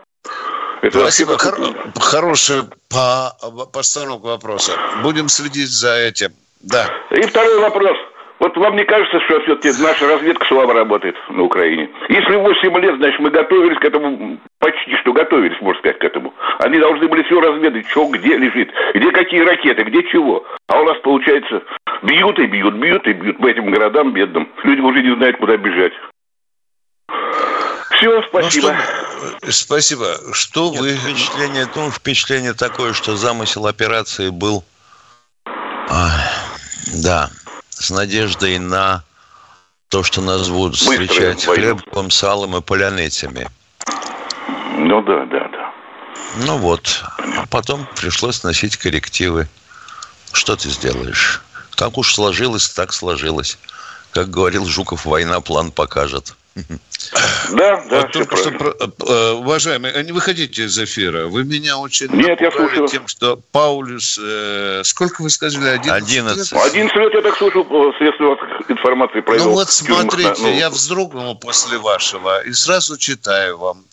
Это 0.82 1.00
Спасибо. 1.00 1.38
Хор- 1.38 1.74
хорошая 2.00 2.64
по 2.90 3.32
постановка 3.72 4.26
вопроса. 4.26 4.72
Будем 5.02 5.28
следить 5.28 5.70
за 5.70 5.96
этим. 5.96 6.30
Да. 6.62 6.86
И 7.10 7.22
второй 7.22 7.60
вопрос. 7.60 7.96
Вот 8.38 8.54
вам 8.58 8.76
не 8.76 8.84
кажется, 8.84 9.18
что 9.20 9.40
все-таки 9.40 9.82
наша 9.82 10.06
разведка 10.06 10.46
слабо 10.46 10.74
работает 10.74 11.16
на 11.30 11.42
Украине? 11.42 11.88
Если 12.08 12.36
8 12.36 12.78
лет, 12.80 12.96
значит, 12.96 13.18
мы 13.18 13.30
готовились 13.30 13.78
к 13.78 13.84
этому, 13.84 14.38
почти 14.58 14.94
что 14.96 15.12
готовились, 15.14 15.58
можно 15.62 15.78
сказать, 15.80 15.98
к 15.98 16.04
этому. 16.04 16.34
Они 16.58 16.78
должны 16.78 17.08
были 17.08 17.22
все 17.22 17.40
разведать, 17.40 17.88
что 17.88 18.06
где 18.08 18.36
лежит, 18.36 18.70
где 18.94 19.10
какие 19.10 19.40
ракеты, 19.40 19.84
где 19.84 20.02
чего. 20.10 20.44
А 20.68 20.80
у 20.80 20.84
нас, 20.84 20.98
получается, 20.98 21.62
бьют 22.02 22.38
и 22.38 22.46
бьют, 22.46 22.74
бьют 22.74 23.06
и 23.06 23.14
бьют 23.14 23.38
по 23.38 23.46
этим 23.46 23.70
городам 23.70 24.12
бедным. 24.12 24.48
Люди 24.64 24.80
уже 24.80 25.02
не 25.02 25.16
знают, 25.16 25.38
куда 25.38 25.56
бежать. 25.56 25.92
Все, 27.96 28.22
спасибо. 28.28 28.72
Ну, 28.72 29.28
что, 29.38 29.52
спасибо. 29.52 30.18
Что 30.32 30.70
Нет, 30.70 30.80
вы... 30.80 30.96
Впечатление, 30.96 31.68
ну, 31.74 31.90
впечатление 31.90 32.52
такое, 32.52 32.92
что 32.92 33.16
замысел 33.16 33.66
операции 33.66 34.28
был... 34.28 34.64
А, 35.88 36.10
да, 36.92 37.30
с 37.70 37.90
надеждой 37.90 38.58
на 38.58 39.04
то, 39.88 40.02
что 40.02 40.20
нас 40.20 40.48
будут 40.48 40.76
встречать 40.76 41.44
хлебом, 41.44 42.10
салом 42.10 42.56
и 42.56 42.60
полянетями. 42.60 43.48
Ну 44.78 45.02
да, 45.02 45.24
да, 45.26 45.48
да. 45.48 45.72
Ну 46.44 46.58
вот. 46.58 47.02
А 47.18 47.46
потом 47.46 47.88
пришлось 47.96 48.42
носить 48.42 48.76
коррективы. 48.76 49.48
Что 50.32 50.56
ты 50.56 50.68
сделаешь? 50.68 51.40
Как 51.76 51.96
уж 51.96 52.14
сложилось, 52.14 52.68
так 52.68 52.92
сложилось. 52.92 53.58
Как 54.10 54.28
говорил 54.28 54.66
Жуков, 54.66 55.06
война 55.06 55.40
план 55.40 55.70
покажет. 55.70 56.34
Да, 57.52 57.84
да. 57.88 58.00
Вот 58.00 58.12
только 58.12 58.36
что, 58.36 58.50
э, 58.50 59.30
уважаемые, 59.32 60.02
не 60.02 60.12
выходите 60.12 60.64
из 60.64 60.78
эфира. 60.78 61.26
Вы 61.26 61.44
меня 61.44 61.78
очень 61.78 62.08
Нет, 62.08 62.40
я 62.40 62.50
слушаю. 62.50 62.88
тем, 62.88 63.06
что 63.06 63.38
Паулюс, 63.52 64.18
э, 64.20 64.82
сколько 64.84 65.22
вы 65.22 65.30
сказали, 65.30 65.68
11? 65.68 66.02
11. 66.02 66.52
11 66.52 66.96
лет 66.96 67.14
я 67.14 67.22
так 67.22 67.36
слушал 67.36 67.64
средства 67.98 68.36
информации 68.68 69.20
провел. 69.20 69.44
Ну 69.44 69.50
вот 69.52 69.70
смотрите, 69.70 70.34
ну... 70.38 70.52
я 70.54 70.70
вздрогнул 70.70 71.36
после 71.36 71.78
вашего 71.78 72.42
и 72.42 72.52
сразу 72.52 72.96
читаю 72.96 73.58
вам. 73.58 73.84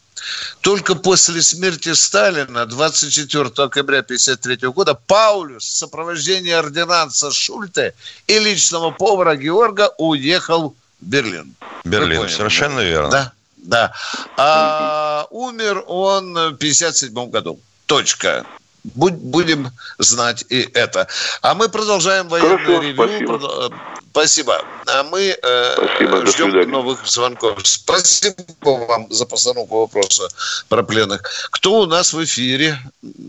Только 0.62 0.96
после 0.96 1.42
смерти 1.42 1.94
Сталина 1.94 2.66
24 2.66 3.50
октября 3.58 4.00
1953 4.00 4.70
года 4.70 4.94
Паулюс 4.94 5.66
в 5.66 5.78
сопровождении 5.78 6.52
ординанса 6.52 7.32
Шульте 7.32 7.94
и 8.28 8.40
личного 8.40 8.92
повара 8.92 9.36
Георга 9.36 9.92
уехал 9.98 10.76
Берлин. 11.04 11.56
Берлин, 11.84 12.30
совершенно 12.30 12.80
верно. 12.80 13.10
Да, 13.10 13.34
да. 13.58 13.94
А 14.38 15.28
умер 15.30 15.84
он 15.88 16.34
в 16.34 16.56
57 16.56 17.30
году. 17.30 17.60
Точка. 17.86 18.46
Будь, 18.84 19.14
будем 19.14 19.72
знать 19.98 20.46
и 20.50 20.70
это. 20.74 21.08
А 21.42 21.56
мы 21.56 21.70
продолжаем 21.70 22.28
военное 22.28 22.58
Хорошо, 22.58 22.82
ревью. 22.82 22.96
Спасибо. 22.96 23.72
спасибо. 24.12 24.66
А 24.88 25.04
мы 25.04 25.38
э, 25.42 25.76
спасибо, 25.76 26.26
ждем 26.26 26.70
новых 26.70 27.08
звонков. 27.08 27.60
Спасибо 27.64 28.36
вам 28.62 29.08
за 29.10 29.26
постановку 29.26 29.80
вопроса 29.80 30.28
про 30.68 30.84
пленных. 30.84 31.22
Кто 31.52 31.80
у 31.80 31.86
нас 31.86 32.12
в 32.12 32.22
эфире, 32.26 32.78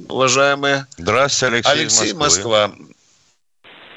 уважаемые? 0.09 0.88
Здравствуйте, 0.99 1.55
Алексей, 1.55 1.72
Алексей 1.72 2.12
Москва. 2.14 2.68
Москва. 2.68 2.93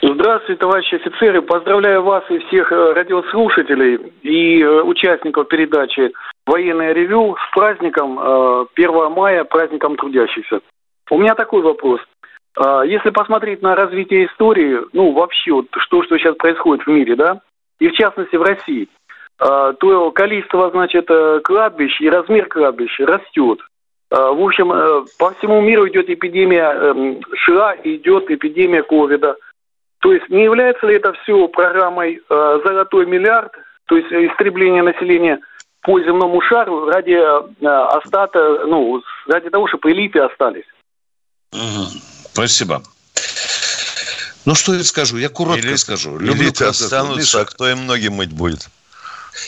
Здравствуйте, 0.02 0.60
товарищи 0.60 0.96
офицеры. 0.96 1.42
Поздравляю 1.42 2.04
вас 2.04 2.24
и 2.30 2.38
всех 2.38 2.72
э, 2.72 2.94
радиослушателей 2.94 3.96
и 4.22 4.62
э, 4.62 4.82
участников 4.84 5.48
передачи 5.48 6.14
«Военное 6.46 6.94
ревю» 6.94 7.36
с 7.36 7.56
праздником 7.56 8.20
1 8.20 8.70
э, 8.78 9.10
мая, 9.10 9.44
праздником 9.44 9.96
трудящихся. 9.96 10.62
У 11.10 11.18
меня 11.18 11.34
такой 11.36 11.62
вопрос. 11.62 12.02
Если 12.86 13.12
посмотреть 13.12 13.62
на 13.62 13.76
развитие 13.76 14.26
истории, 14.26 14.80
ну, 14.92 15.12
вообще, 15.12 15.52
вот, 15.52 15.68
что, 15.78 16.02
что 16.04 16.18
сейчас 16.18 16.36
происходит 16.36 16.86
в 16.86 16.90
мире, 16.90 17.16
да, 17.16 17.40
и 17.80 17.88
в 17.88 17.94
частности 17.94 18.36
в 18.36 18.42
России, 18.42 18.90
то 19.38 20.12
количество, 20.12 20.72
значит, 20.72 21.08
кладбищ 21.44 22.02
и 22.02 22.10
размер 22.10 22.48
кладбищ 22.48 23.00
растет. 23.00 23.60
В 24.10 24.44
общем, 24.44 24.70
по 25.20 25.32
всему 25.36 25.62
миру 25.62 25.88
идет 25.88 26.10
эпидемия 26.10 26.72
эм, 26.72 27.22
ШИА, 27.36 27.78
идет 27.84 28.32
эпидемия 28.32 28.82
ковида– 28.82 29.36
то 30.00 30.14
есть 30.14 30.30
не 30.30 30.44
является 30.44 30.86
ли 30.88 30.96
это 30.96 31.14
все 31.24 31.48
программой 31.48 32.22
э, 32.30 32.60
«Золотой 32.66 33.06
миллиард», 33.06 33.52
то 33.86 33.96
есть 33.96 34.12
истребление 34.12 34.84
населения 34.84 35.40
по 35.82 36.00
земному 36.02 36.42
шару 36.42 36.86
ради 36.86 37.14
э, 37.14 37.68
остата, 37.68 38.66
ну, 38.68 39.02
ради 39.28 39.50
того, 39.50 39.68
чтобы 39.68 39.92
элиты 39.92 40.20
остались? 40.20 40.66
Угу. 41.54 41.86
Спасибо. 42.34 42.84
Ну, 44.46 44.56
что 44.56 44.74
я 44.74 44.84
скажу? 44.84 45.18
Я 45.18 45.30
коротко 45.30 45.68
Элит, 45.68 45.80
скажу. 45.80 46.18
Люблю 46.18 46.34
элиты 46.34 46.66
останутся, 46.66 47.20
Миша. 47.20 47.42
а 47.42 47.46
кто 47.46 47.70
им 47.70 47.86
ноги 47.86 48.08
мыть 48.08 48.32
будет? 48.32 48.70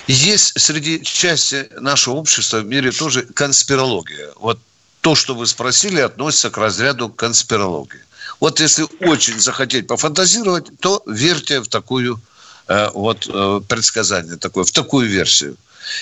Есть 0.07 0.59
среди 0.59 1.01
части 1.03 1.69
нашего 1.79 2.15
общества 2.15 2.57
в 2.57 2.65
мире 2.65 2.91
тоже 2.91 3.21
конспирология. 3.23 4.29
Вот 4.35 4.59
то, 5.01 5.15
что 5.15 5.35
вы 5.35 5.47
спросили, 5.47 6.01
относится 6.01 6.49
к 6.49 6.57
разряду 6.57 7.09
конспирологии. 7.09 8.01
Вот 8.39 8.59
если 8.59 8.85
очень 9.01 9.39
захотеть 9.39 9.87
пофантазировать, 9.87 10.67
то 10.79 11.03
верьте 11.05 11.59
в 11.59 11.67
такую 11.67 12.19
э, 12.67 12.89
вот 12.93 13.27
э, 13.27 13.61
предсказание 13.67 14.37
такое, 14.37 14.63
в 14.63 14.71
такую 14.71 15.09
версию. 15.09 15.57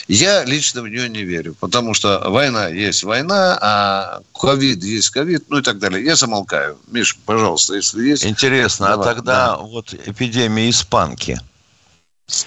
Я 0.08 0.44
лично 0.44 0.82
в 0.82 0.90
нее 0.90 1.10
не 1.10 1.24
верю, 1.24 1.56
потому 1.60 1.94
что 1.94 2.22
война 2.30 2.68
есть 2.68 3.04
война, 3.04 3.58
а 3.62 4.22
ковид 4.34 4.84
есть 4.84 5.10
ковид, 5.10 5.46
ну 5.50 5.60
и 5.60 5.62
так 5.62 5.80
далее. 5.80 6.04
Я 6.04 6.16
замолкаю. 6.16 6.78
Миш, 6.88 7.18
пожалуйста, 7.26 7.76
если 7.76 8.10
есть. 8.10 8.26
Интересно, 8.26 8.88
а 8.88 8.90
давай. 8.92 9.06
а 9.06 9.16
тогда 9.16 9.48
да. 9.48 9.58
вот 9.58 9.94
эпидемия 9.94 10.70
испанки. 10.70 11.40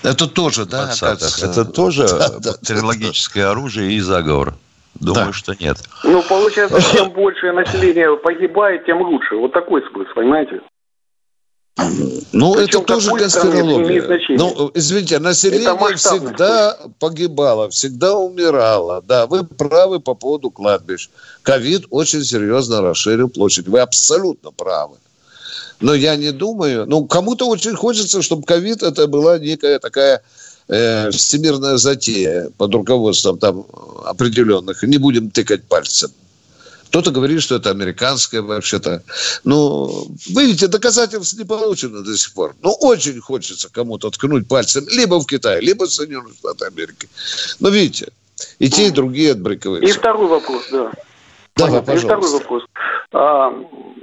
Это 0.03 0.27
тоже, 0.27 0.67
да? 0.67 0.93
Это 0.93 1.65
тоже 1.65 2.07
да, 2.09 2.39
бактериологическое 2.39 3.45
да, 3.45 3.51
оружие 3.53 3.95
и 3.95 4.01
заговор. 4.01 4.55
Думаю, 4.95 5.27
да. 5.27 5.33
что 5.33 5.55
нет. 5.55 5.79
Ну, 6.05 6.23
получается, 6.23 6.81
чем 6.93 7.11
больше 7.11 7.53
населения 7.53 8.15
погибает, 8.17 8.85
тем 8.87 9.01
лучше. 9.03 9.37
Вот 9.37 9.53
такой 9.53 9.83
смысл, 9.91 10.11
понимаете? 10.15 10.61
Ну, 12.33 12.55
Причем 12.55 12.81
это 12.81 12.95
тоже 12.95 13.11
конспирология. 13.11 14.37
Ну, 14.37 14.71
извините, 14.75 15.19
население 15.19 15.97
всегда 15.97 16.77
погибало, 16.99 17.71
всегда 17.71 18.17
умирало. 18.17 19.03
Да, 19.03 19.27
вы 19.27 19.45
правы 19.45 20.01
по 20.01 20.15
поводу 20.15 20.51
кладбищ. 20.51 21.09
Ковид 21.43 21.87
очень 21.91 22.23
серьезно 22.23 22.83
расширил 22.83 23.29
площадь. 23.31 23.67
Вы 23.67 23.81
абсолютно 23.81 24.51
правы. 24.51 24.97
Но 25.81 25.95
я 25.95 26.17
не 26.17 26.33
думаю... 26.33 26.87
Ну, 26.87 27.07
кому-то 27.07 27.49
очень 27.49 27.75
хочется, 27.75 28.21
чтобы 28.21 28.45
ковид 28.45 28.83
это 28.83 29.07
была 29.07 29.39
некая 29.39 29.79
такая 29.79 30.23
э, 30.69 31.11
всемирная 31.11 31.77
затея 31.77 32.51
под 32.57 32.75
руководством 32.75 33.39
там 33.39 33.67
определенных. 34.05 34.83
Не 34.83 34.99
будем 34.99 35.31
тыкать 35.31 35.65
пальцем. 35.65 36.11
Кто-то 36.91 37.13
говорит, 37.13 37.41
что 37.41 37.55
это 37.55 37.71
американское 37.71 38.43
вообще-то. 38.43 39.05
Ну, 39.45 40.09
видите, 40.27 40.67
доказательств 40.67 41.39
не 41.39 41.45
получено 41.45 42.03
до 42.03 42.17
сих 42.17 42.35
пор. 42.35 42.57
Ну, 42.63 42.73
очень 42.81 43.21
хочется 43.21 43.71
кому-то 43.73 44.11
ткнуть 44.11 44.49
пальцем 44.49 44.85
либо 44.89 45.21
в 45.21 45.27
Китай, 45.27 45.61
либо 45.61 45.87
в 45.87 45.93
Соединенные 45.93 46.35
Штаты 46.35 46.67
Америки. 46.67 47.09
Но 47.61 47.69
видите, 47.69 48.09
и 48.59 48.69
те, 48.69 48.89
и 48.89 48.91
другие 48.91 49.33
отбрыкиваются. 49.33 49.89
И 49.89 49.93
второй 49.93 50.27
вопрос, 50.27 50.65
да. 50.73 50.91
Давай, 51.57 51.81
пожалуйста. 51.81 51.93
И 51.93 51.99
второй 51.99 52.33
вопрос. 52.33 52.63
А, 53.13 53.51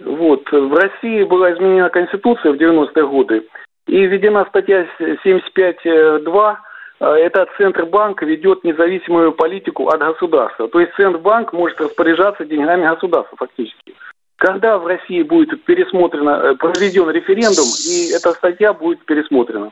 вот, 0.06 0.44
в 0.52 0.74
России 0.74 1.24
была 1.24 1.54
изменена 1.54 1.90
Конституция 1.90 2.54
в 2.54 2.56
90-е 2.56 3.08
годы, 3.08 3.42
и 3.88 4.06
введена 4.06 4.46
статья 4.50 4.86
75.2 5.00 6.56
э, 7.00 7.06
это 7.06 7.48
Центробанк 7.58 8.22
ведет 8.22 8.64
независимую 8.64 9.32
политику 9.32 9.88
от 9.88 10.00
государства. 10.00 10.68
То 10.68 10.80
есть 10.80 10.94
Центробанк 10.96 11.54
может 11.54 11.80
распоряжаться 11.80 12.46
деньгами 12.46 12.88
государства 12.88 13.38
фактически. 13.38 13.94
Когда 14.36 14.78
в 14.78 14.86
России 14.86 15.24
будет 15.24 15.64
пересмотрено, 15.64 16.30
э, 16.30 16.56
проведен 16.56 17.10
референдум, 17.10 17.66
и 17.90 18.12
эта 18.14 18.34
статья 18.34 18.74
будет 18.74 19.04
пересмотрена? 19.06 19.72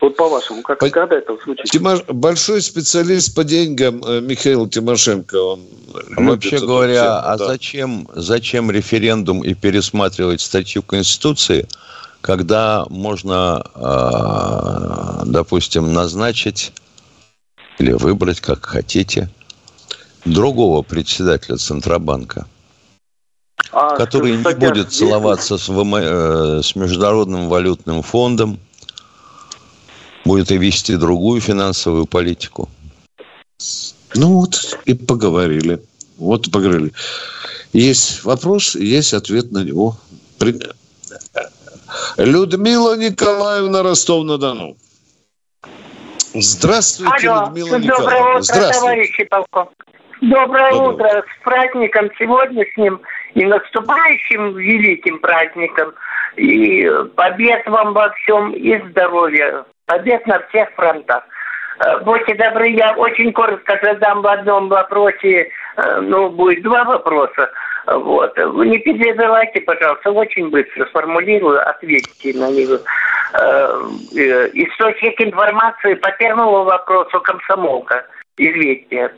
Вот 0.00 0.16
по-вашему, 0.16 0.62
как, 0.62 0.78
по... 0.78 0.88
когда 0.90 1.16
это 1.16 1.36
случится? 1.38 1.76
Тимош... 1.76 2.04
Большой 2.06 2.62
специалист 2.62 3.34
по 3.36 3.44
деньгам 3.44 4.00
э, 4.04 4.20
Михаил 4.20 4.68
Тимошенко. 4.68 5.36
Он 5.36 5.60
Вообще 6.16 6.60
говоря, 6.60 6.94
тему, 6.94 7.20
а 7.24 7.36
да. 7.36 7.44
зачем, 7.46 8.08
зачем 8.14 8.70
референдум 8.70 9.42
и 9.42 9.54
пересматривать 9.54 10.40
статью 10.40 10.82
Конституции– 10.82 11.66
когда 12.20 12.86
можно, 12.90 13.62
а, 13.74 15.22
допустим, 15.24 15.92
назначить 15.92 16.72
или 17.78 17.92
выбрать, 17.92 18.40
как 18.40 18.66
хотите, 18.66 19.30
другого 20.24 20.82
председателя 20.82 21.56
Центробанка, 21.56 22.46
а, 23.72 23.96
который 23.96 24.36
не 24.36 24.42
будет 24.42 24.92
целоваться 24.92 25.58
с, 25.58 25.68
э, 25.68 26.60
с 26.62 26.74
Международным 26.74 27.48
валютным 27.48 28.02
фондом, 28.02 28.58
будет 30.24 30.50
и 30.50 30.58
вести 30.58 30.96
другую 30.96 31.40
финансовую 31.40 32.06
политику. 32.06 32.68
Ну 34.14 34.40
вот 34.40 34.78
и 34.84 34.94
поговорили. 34.94 35.82
Вот 36.16 36.48
и 36.48 36.50
поговорили. 36.50 36.92
Есть 37.72 38.24
вопрос, 38.24 38.74
есть 38.74 39.14
ответ 39.14 39.52
на 39.52 39.62
него. 39.62 39.96
Людмила 42.18 42.96
Николаевна 42.96 43.82
Ростов-на-Дону. 43.84 44.74
Здравствуйте, 46.34 47.30
Алло. 47.30 47.46
Людмила 47.46 47.78
Доброе 47.78 47.84
Николаевна. 47.86 48.30
утро, 48.30 48.42
Здравствуйте. 48.42 48.80
товарищи 48.80 49.24
полков. 49.24 49.68
Доброе, 50.20 50.70
Доброе 50.72 50.88
утро. 50.88 51.08
С 51.22 51.44
праздником 51.44 52.10
сегодняшним 52.18 53.00
и 53.34 53.44
наступающим 53.44 54.56
великим 54.56 55.20
праздником. 55.20 55.94
И 56.36 56.90
побед 57.14 57.66
вам 57.66 57.92
во 57.94 58.10
всем, 58.10 58.52
и 58.52 58.76
здоровья. 58.90 59.64
Побед 59.86 60.26
на 60.26 60.40
всех 60.48 60.70
фронтах. 60.74 61.22
Э, 61.78 61.98
Будьте 62.00 62.34
добры, 62.34 62.70
я 62.70 62.94
очень 62.94 63.32
коротко 63.32 63.78
задам 63.80 64.22
в 64.22 64.26
одном 64.26 64.68
вопросе, 64.68 65.50
э, 65.76 66.00
ну, 66.00 66.30
будет 66.30 66.62
два 66.64 66.82
вопроса. 66.84 67.48
Вот. 67.90 68.36
Вы 68.38 68.68
не 68.68 68.78
перебивайте, 68.78 69.60
пожалуйста, 69.62 70.10
очень 70.10 70.50
быстро 70.50 70.84
сформулирую, 70.86 71.66
ответьте 71.66 72.38
на 72.38 72.50
них. 72.50 72.68
Э, 72.70 72.78
э, 74.14 74.50
Источник 74.52 75.20
информации 75.20 75.94
по 75.94 76.10
первому 76.12 76.64
вопросу 76.64 77.20
комсомолка. 77.20 78.04
Известия. 78.36 79.10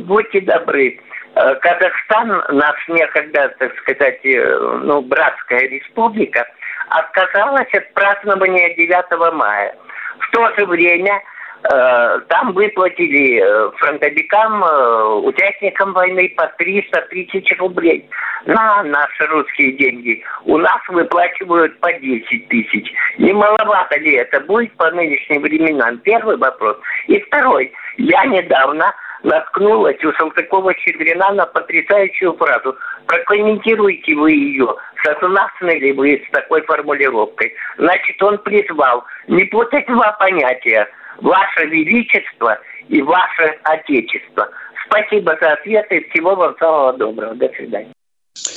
Будьте 0.00 0.40
добры. 0.42 1.00
Э, 1.34 1.54
Казахстан, 1.56 2.44
наш 2.50 2.88
некогда, 2.88 3.54
так 3.58 3.72
сказать, 3.78 4.20
ну, 4.22 5.00
братская 5.00 5.68
республика, 5.68 6.46
отказалась 6.88 7.72
от 7.72 7.94
празднования 7.94 8.74
9 8.76 9.32
мая. 9.32 9.74
В 10.18 10.30
то 10.32 10.54
же 10.56 10.66
время 10.66 11.22
там 11.62 12.52
выплатили 12.52 13.38
э, 13.38 13.70
фронтовикам, 13.76 14.64
э, 14.64 15.04
участникам 15.24 15.92
войны 15.92 16.32
по 16.36 16.46
300 16.56 17.02
тысяч 17.10 17.58
рублей 17.58 18.08
на 18.46 18.82
наши 18.82 19.26
русские 19.26 19.72
деньги. 19.72 20.22
У 20.44 20.56
нас 20.56 20.80
выплачивают 20.88 21.78
по 21.80 21.92
10 21.92 22.48
тысяч. 22.48 22.90
Не 23.18 23.32
маловато 23.34 23.98
ли 23.98 24.14
это 24.14 24.40
будет 24.40 24.72
по 24.76 24.90
нынешним 24.90 25.42
временам? 25.42 25.98
Первый 25.98 26.38
вопрос. 26.38 26.78
И 27.08 27.20
второй. 27.20 27.72
Я 27.98 28.24
недавно 28.24 28.94
наткнулась 29.22 30.02
у 30.02 30.12
Салтыкова-Щедрина 30.12 31.32
на 31.32 31.46
потрясающую 31.46 32.32
фразу. 32.34 32.76
Прокомментируйте 33.06 34.14
вы 34.14 34.32
ее. 34.32 34.74
Согласны 35.04 35.78
ли 35.78 35.92
вы 35.92 36.24
с 36.26 36.30
такой 36.30 36.62
формулировкой? 36.62 37.54
Значит, 37.76 38.22
он 38.22 38.38
призвал 38.38 39.04
не 39.28 39.44
путать 39.44 39.86
два 39.86 40.12
понятия. 40.12 40.88
Ваше 41.20 41.66
Величество 41.66 42.58
и 42.88 43.02
Ваше 43.02 43.56
Отечество. 43.64 44.48
Спасибо 44.86 45.36
за 45.40 45.52
ответы. 45.52 46.06
Всего 46.10 46.34
вам 46.34 46.54
самого 46.58 46.92
доброго. 46.94 47.34
До 47.34 47.48
свидания. 47.56 47.92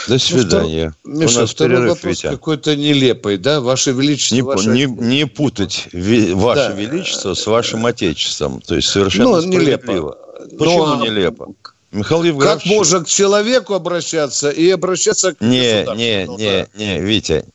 До 0.08 0.18
свидания. 0.20 0.94
Ну, 1.04 1.12
втор- 1.14 1.24
Миша, 1.24 1.38
У 1.38 1.42
нас 1.42 1.52
второй 1.52 1.76
перерыв, 1.78 1.90
вопрос 1.96 2.24
Витя. 2.24 2.28
какой-то 2.30 2.76
нелепый, 2.76 3.38
да? 3.38 3.60
Ваше 3.62 3.92
Величество, 3.92 4.36
Не, 4.36 4.42
ваше... 4.42 4.70
не, 4.70 4.86
не 4.86 5.26
путать 5.28 5.88
ви- 5.92 6.34
ваше 6.34 6.70
Да. 6.70 6.76
величество 6.76 7.34
с 7.34 7.46
вашим 7.48 7.86
отечеством. 7.86 8.62
То 8.62 8.76
есть 8.76 8.88
совершенно 8.90 9.42
Ну, 9.42 9.48
нелепо. 9.48 10.18
Почему 10.58 10.86
Ну, 10.86 11.02
а 11.02 11.06
нелепо? 11.06 11.48
Михаил 11.92 12.22
Как 12.22 12.28
Евграфович... 12.28 12.66
можно 12.76 13.04
к 13.04 13.08
человеку 13.08 13.74
обращаться 13.76 14.50
и 14.50 14.70
обращаться 14.72 15.36
к 15.36 15.42
Не, 15.42 15.84
государству? 15.84 15.96
не, 15.96 16.26
Ну, 16.26 16.38
не, 16.38 16.62
да. 16.64 16.68
не, 16.78 17.00
Витя, 17.02 17.46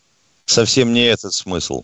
совсем 0.45 0.93
не 0.93 1.07
этот 1.07 1.33
смысл. 1.33 1.83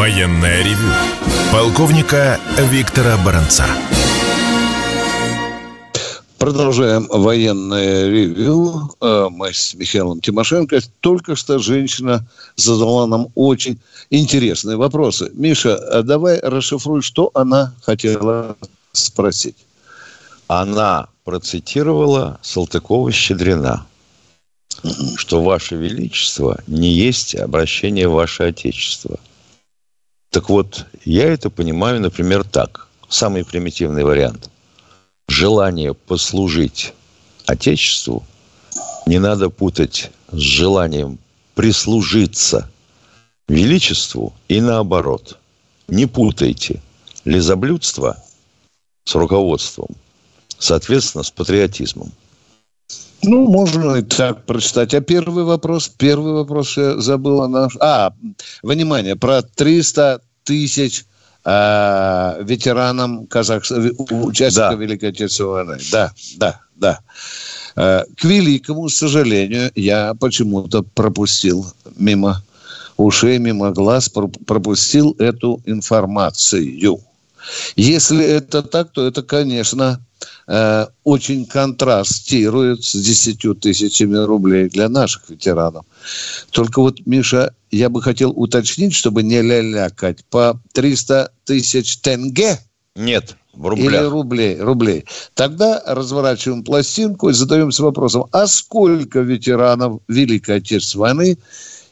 Военное 0.00 0.62
ревю 0.62 0.90
полковника 1.52 2.40
Виктора 2.56 3.18
Баранца. 3.18 3.66
Продолжаем 6.38 7.06
военное 7.10 8.08
ревью. 8.08 8.94
Э, 9.02 9.28
Мы 9.30 9.52
с 9.52 9.74
Михаилом 9.74 10.22
Тимошенко. 10.22 10.80
Только 11.00 11.36
что 11.36 11.58
женщина 11.58 12.26
задала 12.56 13.06
нам 13.06 13.28
очень 13.34 13.78
интересные 14.08 14.78
вопросы. 14.78 15.30
Миша, 15.34 15.76
а 15.76 16.02
давай 16.02 16.40
расшифруй, 16.40 17.02
что 17.02 17.30
она 17.34 17.74
хотела 17.82 18.56
спросить. 18.92 19.66
Она 20.48 21.08
процитировала 21.24 22.40
Салтыкова-Щедрина, 22.42 23.86
что 25.16 25.42
«Ваше 25.42 25.76
Величество 25.76 26.58
не 26.66 26.88
есть 26.88 27.34
обращение 27.34 28.08
в 28.08 28.12
Ваше 28.12 28.44
Отечество». 28.44 29.18
Так 30.30 30.48
вот, 30.48 30.86
я 31.04 31.24
это 31.24 31.50
понимаю, 31.50 32.00
например, 32.00 32.44
так. 32.44 32.86
Самый 33.08 33.44
примитивный 33.44 34.04
вариант. 34.04 34.48
Желание 35.28 35.94
послужить 35.94 36.94
Отечеству 37.46 38.24
не 39.06 39.18
надо 39.18 39.50
путать 39.50 40.12
с 40.30 40.38
желанием 40.38 41.18
прислужиться 41.56 42.70
Величеству 43.48 44.32
и 44.46 44.60
наоборот. 44.60 45.36
Не 45.88 46.06
путайте 46.06 46.80
лизоблюдство 47.24 48.22
с 49.04 49.14
руководством, 49.16 49.88
соответственно, 50.58 51.24
с 51.24 51.32
патриотизмом. 51.32 52.12
Ну, 53.22 53.46
можно 53.50 53.96
и 53.96 54.02
так 54.02 54.44
прочитать. 54.46 54.94
А 54.94 55.00
первый 55.00 55.44
вопрос? 55.44 55.88
Первый 55.88 56.32
вопрос 56.32 56.76
я 56.76 56.98
забыл. 56.98 57.46
Наш... 57.48 57.76
А, 57.80 58.12
внимание, 58.62 59.16
про 59.16 59.42
300 59.42 60.20
тысяч 60.44 61.04
э, 61.44 62.42
ветеранам 62.42 63.26
Казахстана, 63.26 63.90
участников 63.98 64.70
Да. 64.70 64.74
Великой 64.74 65.10
Отечественной 65.10 65.50
войны. 65.50 65.78
Да, 65.92 66.12
да, 66.36 66.60
да. 66.76 67.00
Э, 67.76 68.04
к 68.16 68.24
великому 68.24 68.88
сожалению, 68.88 69.70
я 69.74 70.14
почему-то 70.14 70.82
пропустил 70.82 71.66
мимо 71.96 72.42
ушей, 72.96 73.38
мимо 73.38 73.70
глаз, 73.70 74.08
про- 74.08 74.28
пропустил 74.46 75.14
эту 75.18 75.60
информацию. 75.66 76.98
Если 77.76 78.24
это 78.24 78.62
так, 78.62 78.92
то 78.92 79.06
это, 79.06 79.22
конечно, 79.22 80.00
э, 80.50 80.86
очень 81.04 81.46
контрастирует 81.46 82.84
с 82.84 82.92
10 82.94 83.60
тысячами 83.60 84.16
рублей 84.16 84.68
для 84.68 84.88
наших 84.88 85.30
ветеранов. 85.30 85.86
Только 86.50 86.80
вот, 86.80 87.06
Миша, 87.06 87.54
я 87.70 87.88
бы 87.88 88.02
хотел 88.02 88.30
уточнить, 88.30 88.92
чтобы 88.92 89.22
не 89.22 89.40
лялякать, 89.42 90.24
по 90.24 90.60
300 90.72 91.30
тысяч 91.44 91.98
тенге 91.98 92.58
Нет, 92.96 93.36
в 93.54 93.72
или 93.74 93.84
рублях. 93.84 94.10
рублей, 94.10 94.60
рублей. 94.60 95.04
Тогда 95.34 95.80
разворачиваем 95.86 96.64
пластинку 96.64 97.28
и 97.28 97.32
задаемся 97.32 97.84
вопросом, 97.84 98.26
а 98.32 98.48
сколько 98.48 99.20
ветеранов 99.20 100.02
Великой 100.08 100.56
Отечественной 100.56 101.00
войны 101.00 101.38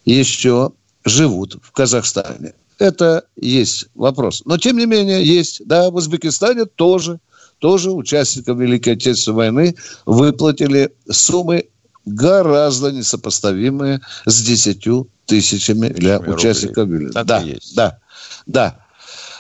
еще 0.04 0.72
живут 1.04 1.58
в 1.62 1.70
Казахстане? 1.70 2.54
Это 2.78 3.24
есть 3.36 3.86
вопрос. 3.94 4.42
Но, 4.44 4.56
тем 4.58 4.78
не 4.78 4.86
менее, 4.86 5.24
есть. 5.24 5.62
Да, 5.66 5.90
в 5.90 5.96
Узбекистане 5.96 6.64
тоже, 6.64 7.18
тоже 7.58 7.90
участникам 7.90 8.58
Великой 8.58 8.94
Отечественной 8.94 9.36
войны 9.36 9.76
выплатили 10.06 10.92
суммы 11.10 11.68
гораздо 12.04 12.90
несопоставимые 12.90 14.00
с 14.24 14.42
10 14.42 14.86
тысячами 15.26 15.88
для 15.88 16.18
Рублей. 16.18 16.34
участников 16.34 16.88
Великой. 16.88 17.12
Так 17.12 17.26
Да, 17.26 17.38
есть. 17.40 17.74
да, 17.76 17.98
да. 18.46 18.78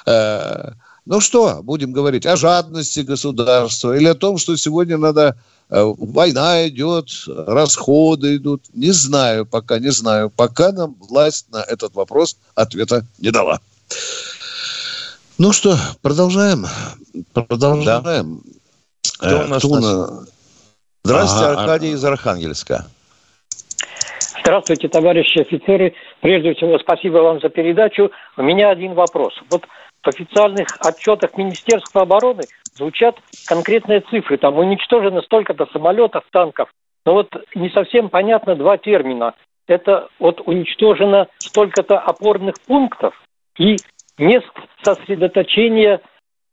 Э, 0.06 0.72
ну 1.06 1.20
что, 1.20 1.60
будем 1.62 1.92
говорить 1.92 2.26
о 2.26 2.36
жадности 2.36 3.00
государства 3.00 3.96
или 3.96 4.08
о 4.08 4.14
том, 4.14 4.36
что 4.36 4.56
сегодня 4.56 4.98
надо 4.98 5.36
э, 5.70 5.82
война 5.98 6.68
идет, 6.68 7.08
расходы 7.26 8.36
идут. 8.36 8.64
Не 8.74 8.90
знаю 8.90 9.46
пока, 9.46 9.78
не 9.78 9.90
знаю. 9.90 10.28
Пока 10.28 10.72
нам 10.72 10.96
власть 11.00 11.46
на 11.50 11.62
этот 11.62 11.94
вопрос 11.94 12.36
ответа 12.54 13.06
не 13.18 13.30
дала. 13.30 13.60
Ну 15.38 15.52
что, 15.52 15.76
продолжаем. 16.02 16.64
Продолжаем. 17.32 18.40
Кто 19.20 19.44
у 19.44 19.46
нас 19.46 19.64
Кто 19.64 19.78
на- 19.78 20.26
Здравствуйте, 21.04 21.50
Ага, 21.52 21.60
Аркадий 21.60 21.90
из 21.92 22.04
Архангельска. 22.04 22.86
Здравствуйте, 24.40 24.88
товарищи 24.88 25.38
офицеры. 25.38 25.94
Прежде 26.20 26.54
всего, 26.54 26.76
спасибо 26.80 27.18
вам 27.18 27.40
за 27.40 27.50
передачу. 27.50 28.10
У 28.36 28.42
меня 28.42 28.70
один 28.70 28.94
вопрос. 28.94 29.32
Вот 29.48 29.64
в 30.02 30.08
официальных 30.08 30.66
отчетах 30.80 31.36
Министерства 31.36 32.02
обороны 32.02 32.42
звучат 32.74 33.14
конкретные 33.46 34.00
цифры. 34.10 34.38
Там 34.38 34.58
уничтожено 34.58 35.22
столько-то 35.22 35.66
самолетов, 35.72 36.24
танков. 36.32 36.68
но 37.06 37.14
вот 37.14 37.28
не 37.54 37.70
совсем 37.70 38.08
понятно 38.08 38.56
два 38.56 38.76
термина. 38.76 39.34
Это 39.68 40.08
вот 40.18 40.40
уничтожено 40.46 41.28
столько-то 41.38 41.98
опорных 42.00 42.56
пунктов 42.66 43.14
и 43.56 43.76
мест 44.18 44.46
сосредоточения 44.82 46.00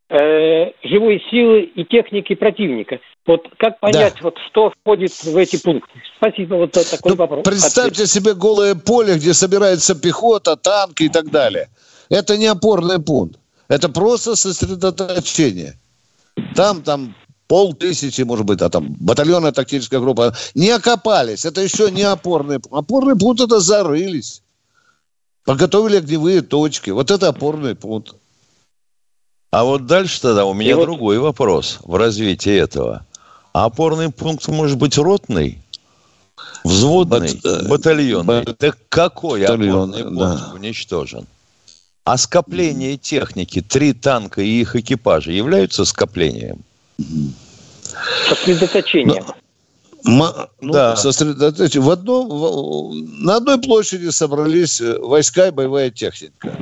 э, 0.08 0.72
живой 0.84 1.22
силы 1.30 1.62
и 1.62 1.84
техники 1.84 2.34
противника. 2.34 3.00
Вот 3.26 3.48
как 3.58 3.80
понять, 3.80 4.14
да. 4.14 4.20
вот 4.22 4.38
что 4.48 4.72
входит 4.80 5.12
в 5.12 5.36
эти 5.36 5.60
пункты? 5.60 6.00
Спасибо, 6.16 6.54
вот 6.54 6.72
такой 6.72 7.12
ну, 7.12 7.16
вопрос. 7.16 7.44
Представьте 7.44 8.02
Ответ. 8.02 8.08
себе 8.08 8.34
голое 8.34 8.74
поле, 8.74 9.16
где 9.16 9.34
собирается 9.34 9.94
пехота, 10.00 10.56
танки 10.56 11.04
и 11.04 11.08
так 11.08 11.30
далее. 11.30 11.68
Это 12.08 12.36
не 12.36 12.46
опорный 12.46 13.02
пункт. 13.02 13.38
Это 13.68 13.88
просто 13.88 14.36
сосредоточение. 14.36 15.74
Там, 16.54 16.82
там 16.82 17.16
полтысячи, 17.48 18.22
может 18.22 18.46
быть, 18.46 18.62
а 18.62 18.68
там 18.68 18.94
батальонная 19.00 19.50
тактическая 19.50 19.98
группа. 19.98 20.34
Не 20.54 20.70
окопались. 20.70 21.44
Это 21.44 21.60
еще 21.60 21.90
не 21.90 22.02
опорный 22.02 22.60
пункт. 22.60 22.76
Опорный 22.76 23.18
пункт 23.18 23.40
это 23.40 23.58
зарылись. 23.58 24.42
Подготовили 25.46 25.98
огневые 25.98 26.42
точки. 26.42 26.90
Вот 26.90 27.10
это 27.12 27.28
опорный 27.28 27.76
пункт. 27.76 28.16
А 29.52 29.64
вот 29.64 29.86
дальше 29.86 30.20
тогда 30.20 30.44
у 30.44 30.52
меня 30.52 30.72
И 30.72 30.74
другой 30.74 31.18
вот... 31.18 31.26
вопрос 31.26 31.78
в 31.84 31.94
развитии 31.94 32.54
этого. 32.54 33.06
А 33.52 33.64
опорный 33.64 34.10
пункт 34.10 34.48
может 34.48 34.76
быть 34.76 34.98
ротный? 34.98 35.62
Взводный, 36.64 37.32
Бат... 37.34 37.44
Э, 37.44 37.68
батальонный. 37.68 38.42
Бат... 38.42 38.58
Так 38.58 38.76
какой 38.88 39.42
Батальон, 39.42 39.90
опорный 39.90 40.04
пункт 40.04 40.18
да. 40.18 40.52
уничтожен? 40.52 41.26
А 42.04 42.16
скопление 42.18 42.96
техники, 42.96 43.60
три 43.60 43.92
танка 43.92 44.42
и 44.42 44.60
их 44.60 44.74
экипажи 44.74 45.32
являются 45.32 45.84
скоплением? 45.84 46.58
Сосредоточением. 50.06 50.48
Ну, 50.60 50.72
да. 50.72 50.96
сосредоточение. 50.96 51.86
В 51.86 51.90
одном, 51.90 52.28
в, 52.28 52.94
на 53.24 53.36
одной 53.36 53.60
площади 53.60 54.08
собрались 54.08 54.80
э, 54.80 54.98
войска 54.98 55.48
и 55.48 55.50
боевая 55.50 55.90
техника. 55.90 56.56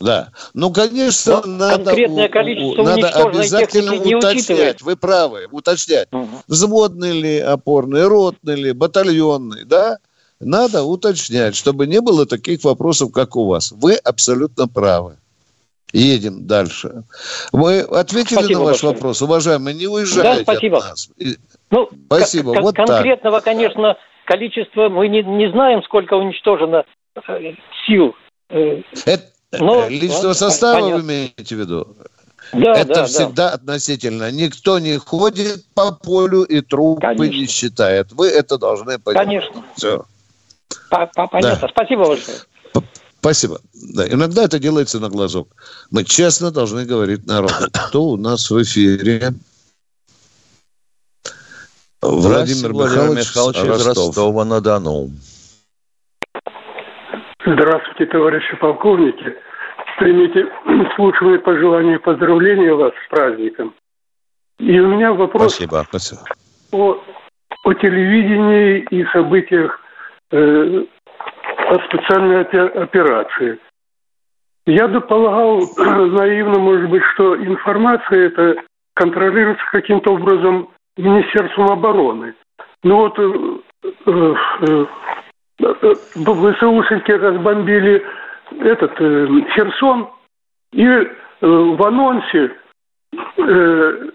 Да. 0.00 0.30
Ну, 0.54 0.72
конечно, 0.72 1.42
Но 1.44 1.52
надо, 1.52 1.84
конкретное 1.84 2.28
количество 2.28 2.82
надо 2.82 3.08
обязательно 3.08 3.94
уточнять. 3.94 4.80
Вы 4.80 4.96
правы, 4.96 5.46
уточнять. 5.50 6.08
Угу. 6.10 6.28
Взводный 6.48 7.20
ли, 7.20 7.38
опорный, 7.38 8.06
ротный 8.06 8.56
ли, 8.56 8.72
батальонный, 8.72 9.64
да? 9.64 9.98
Надо 10.40 10.84
уточнять, 10.84 11.54
чтобы 11.54 11.86
не 11.86 12.00
было 12.00 12.24
таких 12.24 12.64
вопросов, 12.64 13.12
как 13.12 13.36
у 13.36 13.44
вас. 13.46 13.72
Вы 13.72 13.94
абсолютно 13.96 14.66
правы. 14.66 15.16
Едем 15.92 16.46
дальше. 16.46 17.04
Мы 17.52 17.80
ответили 17.80 18.34
спасибо 18.34 18.58
на 18.60 18.64
ваш 18.64 18.72
большое. 18.74 18.92
вопрос, 18.94 19.22
уважаемые, 19.22 19.74
не 19.74 19.86
уезжайте 19.86 20.44
да, 20.44 20.52
спасибо. 20.52 20.78
от 20.78 20.84
нас. 20.84 21.10
Ну, 21.70 21.88
спасибо. 22.06 22.54
К- 22.54 22.60
вот 22.60 22.76
конкретного, 22.76 23.38
так. 23.38 23.44
конечно, 23.44 23.96
количества 24.24 24.88
мы 24.88 25.08
не, 25.08 25.22
не 25.22 25.50
знаем, 25.50 25.82
сколько 25.82 26.14
уничтожено 26.14 26.84
э, 27.16 27.52
сил. 27.86 28.14
Э, 28.50 28.82
Это, 29.04 29.24
Но, 29.58 29.88
личного 29.88 30.28
вот, 30.28 30.36
состава 30.36 30.80
понятно. 30.80 30.96
вы 30.96 31.02
имеете 31.02 31.56
в 31.56 31.58
виду? 31.58 31.96
Да, 32.52 32.72
Это 32.72 32.94
да, 32.94 33.04
всегда 33.06 33.48
да. 33.48 33.54
относительно. 33.54 34.30
Никто 34.30 34.78
не 34.78 34.96
ходит 34.98 35.64
по 35.74 35.92
полю 35.92 36.42
и 36.42 36.60
трупы 36.60 37.00
Конечно. 37.00 37.24
не 37.24 37.46
считает. 37.46 38.12
Вы 38.12 38.28
это 38.28 38.58
должны 38.58 38.98
понимать. 38.98 39.26
Конечно. 39.26 39.64
Все. 39.76 40.04
Понятно. 40.88 41.58
Да. 41.60 41.68
Спасибо 41.68 42.06
большое. 42.06 42.38
Спасибо. 43.20 43.60
Да, 43.94 44.06
иногда 44.06 44.44
это 44.44 44.58
делается 44.58 45.00
на 45.00 45.08
глазок. 45.08 45.48
Мы 45.90 46.04
честно 46.04 46.50
должны 46.50 46.84
говорить 46.84 47.26
народу. 47.26 47.54
Кто 47.88 48.02
у 48.04 48.16
нас 48.16 48.50
в 48.50 48.62
эфире? 48.62 49.32
Владимир 52.02 52.72
Михайлович, 52.72 53.28
Михайлович 53.28 53.58
из 53.58 53.86
Ростова-на-Дону. 53.86 55.10
Здравствуйте, 57.44 58.06
товарищи 58.06 58.56
полковники. 58.60 59.36
Примите 59.98 60.46
слушные 60.96 61.38
пожелания 61.40 61.96
и 61.96 61.98
поздравления 61.98 62.72
вас 62.72 62.92
с 62.92 63.10
праздником. 63.10 63.74
И 64.58 64.78
у 64.78 64.88
меня 64.88 65.12
вопрос 65.12 65.54
Спасибо. 65.54 65.84
Спасибо. 65.88 66.22
О, 66.72 67.02
о 67.64 67.74
телевидении 67.74 68.86
и 68.90 69.04
событиях 69.06 69.80
э, 70.30 70.84
о 71.70 71.78
специальной 71.88 72.42
операции. 72.42 73.58
Я 74.70 74.86
полагал 75.00 75.62
наивно, 75.76 76.60
может 76.60 76.88
быть, 76.90 77.02
что 77.14 77.36
информация 77.36 78.26
это 78.28 78.62
контролируется 78.94 79.64
каким-то 79.72 80.12
образом 80.12 80.68
Министерством 80.96 81.72
обороны. 81.72 82.34
Ну 82.84 82.96
вот 82.96 83.18
э, 83.18 83.58
э, 84.06 84.34
э, 85.58 85.94
ВСУшники 86.14 87.10
разбомбили 87.10 88.04
этот 88.60 88.92
э, 89.00 89.26
Херсон, 89.54 90.08
и 90.72 90.86
э, 90.86 91.08
в 91.40 91.82
анонсе 91.82 92.52
э, 93.38 94.08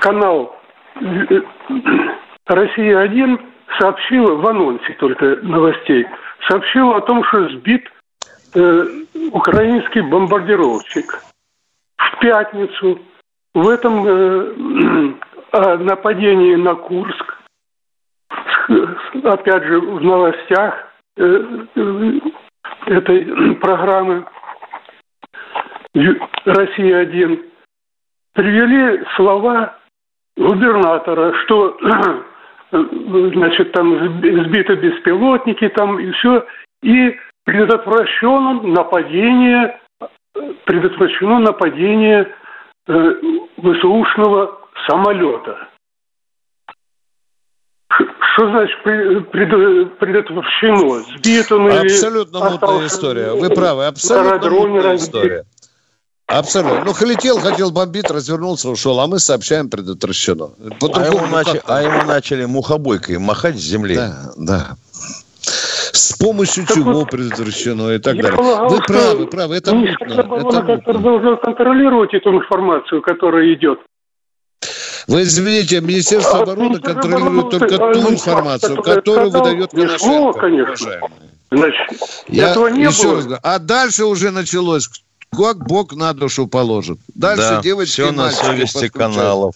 канал 0.00 0.56
э, 0.96 1.40
«Россия-1» 2.46 3.40
сообщила 3.78 4.34
в 4.34 4.46
анонсе 4.46 4.92
только 4.94 5.36
новостей, 5.42 6.04
сообщила 6.48 6.96
о 6.96 7.00
том, 7.02 7.22
что 7.26 7.48
сбит 7.50 7.88
э, 8.54 8.84
украинский 9.32 10.02
бомбардировщик. 10.02 11.22
В 11.96 12.18
пятницу 12.20 13.00
в 13.54 13.68
этом 13.68 14.06
э, 14.06 15.14
э, 15.52 15.76
нападении 15.78 16.56
на 16.56 16.74
Курск, 16.74 17.38
опять 19.22 19.64
же, 19.64 19.80
в 19.80 20.02
новостях 20.02 20.88
э, 21.16 21.66
э, 21.76 22.20
этой 22.86 23.54
программы 23.56 24.26
«Россия-1» 25.94 27.44
привели 28.32 29.04
слова 29.16 29.78
губернатора, 30.36 31.32
что 31.44 31.78
значит, 32.72 33.70
там 33.72 34.20
сбиты 34.20 34.74
беспилотники, 34.74 35.68
там 35.68 36.00
и 36.00 36.10
все, 36.10 36.44
и 36.82 37.16
предотвращено 37.44 38.62
нападение, 38.62 39.78
предотвращено 40.64 41.40
нападение 41.40 42.34
э, 42.88 43.14
ВСУшного 43.58 44.58
самолета. 44.88 45.68
Что 48.34 48.50
значит 48.50 48.82
предотвращено? 48.82 51.04
Сбит 51.16 51.52
он 51.52 51.70
Абсолютно 51.70 52.38
или 52.38 52.48
мутная 52.50 52.86
история. 52.86 53.32
Вы 53.32 53.50
правы, 53.50 53.86
абсолютно 53.86 54.50
мутная 54.50 54.96
история. 54.96 55.44
Абсолютно. 56.26 56.84
Ну, 56.84 56.94
летел, 57.06 57.38
хотел 57.38 57.70
бомбить, 57.70 58.10
развернулся, 58.10 58.70
ушел, 58.70 58.98
а 58.98 59.06
мы 59.06 59.18
сообщаем 59.18 59.68
предотвращено. 59.68 60.50
А 60.80 61.06
ему, 61.06 61.26
нач... 61.26 61.48
а 61.66 61.82
ему 61.82 62.02
начали 62.04 62.46
мухобойкой 62.46 63.18
махать 63.18 63.56
с 63.56 63.60
земли. 63.60 63.96
Да, 63.96 64.32
да. 64.36 64.76
С 65.94 66.12
помощью 66.18 66.66
так 66.66 66.76
чего 66.76 66.92
вот, 66.92 67.10
предотвращено 67.10 67.90
и 67.90 67.98
так 67.98 68.16
далее. 68.16 68.32
Полагал, 68.36 68.68
Вы 68.68 68.78
правы, 68.78 69.26
правы, 69.28 69.56
это 69.56 69.72
мутно. 69.74 69.96
Это 70.00 70.24
мутно. 70.24 70.98
должно 70.98 71.36
контролировать 71.36 72.12
эту 72.14 72.34
информацию, 72.34 73.00
которая 73.00 73.54
идет. 73.54 73.78
Вы 75.06 75.22
извините, 75.22 75.80
Министерство 75.80 76.40
а 76.40 76.42
обороны 76.42 76.80
контролирует 76.80 77.50
только 77.50 77.78
ту 77.78 78.10
информацию, 78.10 78.82
которую 78.82 79.30
выдает 79.30 79.70
Коношенко. 79.70 80.40
конечно. 80.40 81.00
Значит, 81.52 82.00
Я 82.26 82.50
этого 82.50 82.66
не 82.68 82.82
еще 82.82 83.04
было. 83.04 83.14
раз 83.16 83.24
говорю. 83.26 83.40
А 83.44 83.58
дальше 83.60 84.04
уже 84.04 84.32
началось 84.32 84.88
как 85.36 85.58
Бог 85.64 85.94
на 85.94 86.12
душу 86.12 86.48
положит. 86.48 86.98
Дальше 87.14 87.50
да, 87.50 87.62
девочки 87.62 87.92
все 87.92 88.10
на 88.10 88.30
совести 88.32 88.88
каналов. 88.88 89.54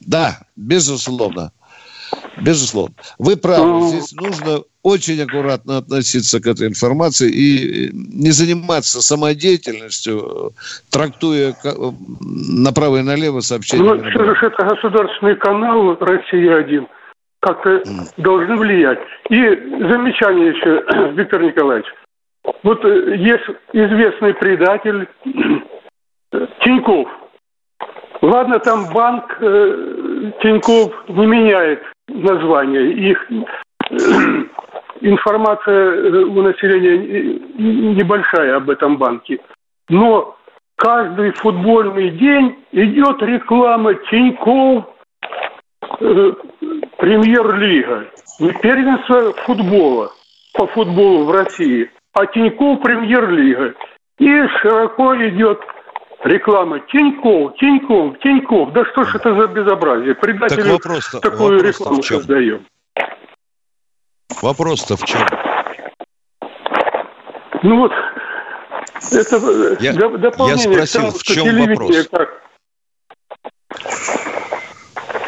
Да, 0.00 0.38
безусловно. 0.54 1.50
Безусловно. 2.40 2.94
Вы 3.18 3.36
правы. 3.36 3.66
Ну. 3.66 3.88
Здесь 3.88 4.12
нужно 4.12 4.62
очень 4.82 5.20
аккуратно 5.22 5.78
относиться 5.78 6.40
к 6.40 6.46
этой 6.46 6.68
информации 6.68 7.30
и 7.30 7.90
не 7.92 8.30
заниматься 8.30 9.00
самодеятельностью, 9.00 10.52
трактуя 10.90 11.54
направо 12.48 12.98
и 12.98 13.02
налево 13.02 13.40
сообщения. 13.40 13.84
Ну, 13.84 13.98
все 14.10 14.24
же 14.24 14.46
это 14.46 14.64
государственный 14.64 15.36
канал 15.36 15.96
«Россия-1» 16.00 16.86
как-то 17.40 17.70
mm. 17.70 18.14
должны 18.18 18.56
влиять. 18.56 19.00
И 19.28 19.36
замечание 19.36 20.48
еще, 20.48 21.12
Виктор 21.14 21.42
Николаевич. 21.42 21.86
Вот 22.62 22.84
э, 22.84 23.16
есть 23.16 23.44
известный 23.72 24.34
предатель 24.34 25.08
Тиньков. 26.64 27.08
Ладно, 28.20 28.60
там 28.60 28.86
банк 28.92 29.36
э, 29.40 30.01
Тиньков 30.40 30.92
не 31.08 31.26
меняет 31.26 31.82
название. 32.08 32.92
Их 33.10 33.30
э, 33.30 33.34
информация 35.00 35.94
э, 35.94 36.24
у 36.24 36.42
населения 36.42 37.40
небольшая 37.58 38.56
об 38.56 38.70
этом 38.70 38.98
банке. 38.98 39.40
Но 39.88 40.36
каждый 40.76 41.32
футбольный 41.32 42.10
день 42.10 42.56
идет 42.72 43.20
реклама 43.22 43.94
Тиньков, 44.10 44.84
э, 46.00 46.32
премьер-лига. 46.98 48.06
Не 48.40 48.52
первенство 48.60 49.32
футбола 49.44 50.12
по 50.54 50.66
футболу 50.68 51.24
в 51.24 51.32
России, 51.32 51.90
а 52.14 52.26
Тиньков 52.26 52.80
премьер-лига. 52.80 53.74
И 54.18 54.46
широко 54.60 55.16
идет 55.16 55.60
реклама 56.24 56.80
Тиньков, 56.80 57.56
Тиньков, 57.56 58.18
Тиньков. 58.20 58.72
Да 58.72 58.84
что 58.92 59.04
ж 59.04 59.14
это 59.16 59.34
за 59.40 59.46
безобразие? 59.48 60.14
Предатели 60.14 60.70
вопрос 60.70 61.10
такую 61.20 61.56
вопрос 61.56 61.62
рекламу 61.62 62.02
создаем. 62.02 62.66
Вопрос-то 64.40 64.96
в 64.96 65.04
чем? 65.04 65.20
Ну 67.62 67.76
вот, 67.78 67.92
это 69.12 69.76
Я- 69.80 69.92
до- 69.92 70.18
дополнение 70.18 70.64
я 70.78 70.86
спросил, 70.86 71.00
тому, 71.02 71.12
в 71.12 71.22
чем 71.22 71.58
вопрос? 71.66 72.08
как- 72.08 72.42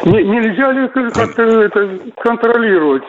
Не- 0.05 0.23
нельзя 0.23 0.71
ли 0.73 0.87
как-то 0.89 1.41
это 1.43 1.99
контролировать? 2.17 3.03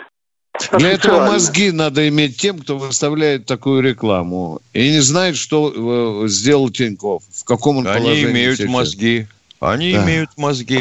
Для 0.79 0.90
этого 0.92 1.27
мозги 1.27 1.71
надо 1.71 2.09
иметь 2.09 2.37
тем, 2.38 2.59
кто 2.59 2.79
выставляет 2.79 3.47
такую 3.47 3.83
рекламу 3.83 4.61
и 4.73 4.90
не 4.92 5.01
знает, 5.01 5.37
что 5.37 6.25
э, 6.25 6.29
сделал 6.29 6.71
Тиньков, 6.71 7.23
в 7.33 7.45
каком 7.45 7.79
он 7.79 7.87
Они 7.88 8.01
положении 8.05 8.31
имеют 8.33 8.59
сейчас. 8.59 8.71
мозги. 8.71 9.27
Они 9.61 9.92
Да. 9.92 10.05
имеют 10.05 10.31
мозги. 10.37 10.79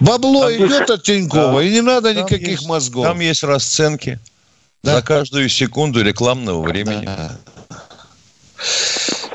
Бабло 0.00 0.48
Там 0.50 0.66
идет 0.66 0.90
от 0.90 1.02
Тинькова, 1.02 1.60
Да. 1.60 1.62
и 1.62 1.70
не 1.70 1.82
надо 1.82 2.14
Там 2.14 2.24
никаких 2.24 2.48
есть- 2.48 2.66
мозгов. 2.66 3.04
Там 3.06 3.20
есть 3.20 3.42
расценки 3.42 4.18
Да. 4.82 4.96
за 4.96 5.02
каждую 5.02 5.48
секунду 5.48 6.02
рекламного 6.02 6.62
времени. 6.62 7.08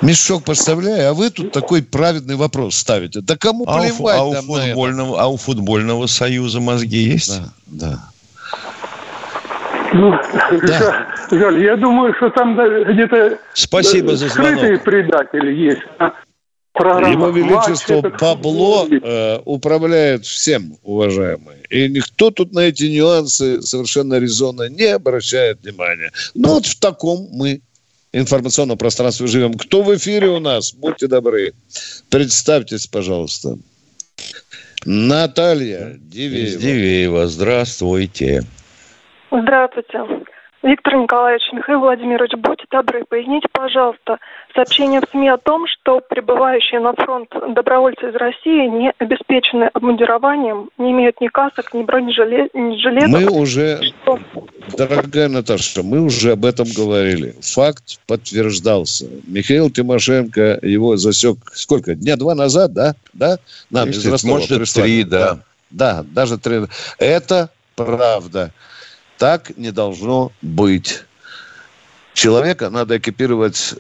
Мешок 0.02 0.44
поставляю, 0.46 1.12
а 1.12 1.14
вы 1.14 1.30
тут 1.30 1.52
такой 1.52 1.84
праведный 1.84 2.36
вопрос 2.36 2.76
ставите. 2.76 3.22
Да 3.22 3.38
кому 3.38 3.66
А 3.68 3.78
у, 3.78 3.82
плевать 3.84 4.18
а 4.18 4.24
у 4.24 4.34
на 4.34 4.38
это? 4.38 4.46
футбольного, 4.68 5.22
а 5.22 5.28
у 5.28 5.38
футбольного 5.38 6.08
союза 6.08 6.60
мозги 6.60 7.04
есть? 7.04 7.30
Да, 7.38 7.50
да. 7.68 8.10
Ну, 9.94 10.14
жаль, 10.64 11.06
жаль, 11.32 11.64
я 11.64 11.76
думаю, 11.76 12.14
что 12.16 12.30
там 12.30 12.56
да, 12.56 12.84
где-то 12.84 13.40
Спасибо 13.54 14.12
э, 14.12 14.16
за 14.16 14.30
скрытые 14.30 14.78
звонок. 14.78 14.84
предатели 14.84 15.54
есть. 15.54 15.82
программа 16.74 17.28
Его 17.28 17.32
«Матч» 17.32 17.68
Величество 17.68 18.02
бабло 18.02 18.84
футбол. 18.86 19.10
э, 19.10 19.40
управляет 19.46 20.26
всем, 20.26 20.78
уважаемые. 20.84 21.64
И 21.70 21.90
никто 21.90 22.32
тут 22.32 22.54
на 22.54 22.60
эти 22.60 22.86
нюансы 22.86 23.62
совершенно 23.62 24.20
резонно 24.20 24.70
не 24.70 24.86
обращает 24.86 25.62
внимания. 25.62 26.12
Ну 26.34 26.56
вот 26.56 26.66
в 26.66 26.80
таком 26.80 27.28
мы 27.32 27.62
информационном 28.14 28.78
пространстве 28.78 29.28
живем. 29.28 29.54
Кто 29.56 29.84
в 29.84 29.96
эфире 29.96 30.30
у 30.30 30.40
нас? 30.40 30.74
Будьте 30.74 31.08
добры. 31.08 31.54
Представьтесь, 32.10 32.88
пожалуйста. 32.88 33.58
Наталья 34.86 35.98
Дивеева. 36.00 36.62
Дивеева, 36.62 37.28
здравствуйте. 37.28 38.44
Здравствуйте. 39.32 40.26
Виктор 40.64 40.94
Николаевич, 40.96 41.42
Михаил 41.54 41.80
Владимирович, 41.80 42.34
будьте 42.38 42.66
добры, 42.70 43.04
поясните, 43.10 43.48
пожалуйста, 43.52 44.20
сообщение 44.54 45.02
в 45.02 45.10
СМИ 45.10 45.30
о 45.30 45.38
том, 45.40 45.66
что 45.66 46.02
прибывающие 46.08 46.80
на 46.80 46.94
фронт 46.94 47.30
добровольцы 47.56 48.10
из 48.10 48.16
России 48.16 48.68
не 48.68 48.94
обеспечены 49.00 49.72
обмундированием, 49.74 50.70
не 50.78 50.92
имеют 50.92 51.20
ни 51.20 51.30
касок, 51.30 51.74
ни 51.74 51.82
бронежилетов. 51.82 53.10
Мы 53.10 53.26
уже, 53.26 53.80
дорогая 54.78 55.30
Наташа, 55.30 55.82
мы 55.82 56.00
уже 56.02 56.34
об 56.34 56.46
этом 56.46 56.68
говорили. 56.78 57.34
Факт 57.42 58.00
подтверждался. 58.06 59.08
Михаил 59.26 59.72
Тимошенко 59.72 60.60
его 60.62 60.96
засек 60.96 61.38
сколько? 61.54 61.96
Дня 61.96 62.18
два 62.18 62.36
назад, 62.36 62.74
да? 62.74 62.94
Да? 63.14 63.40
Нам 63.72 63.90
из 63.90 63.96
Если- 63.96 64.12
Ростова 64.12 64.34
может, 64.36 64.50
прислали. 64.50 64.86
три, 64.86 65.04
да. 65.06 65.40
Да, 65.72 66.06
даже 66.14 66.38
три. 66.38 66.68
Это 67.00 67.50
правда. 67.76 68.52
Так 69.22 69.56
не 69.56 69.70
должно 69.72 70.32
быть. 70.42 71.04
Человека 72.16 72.72
надо 72.72 72.98
экипировать 72.98 73.76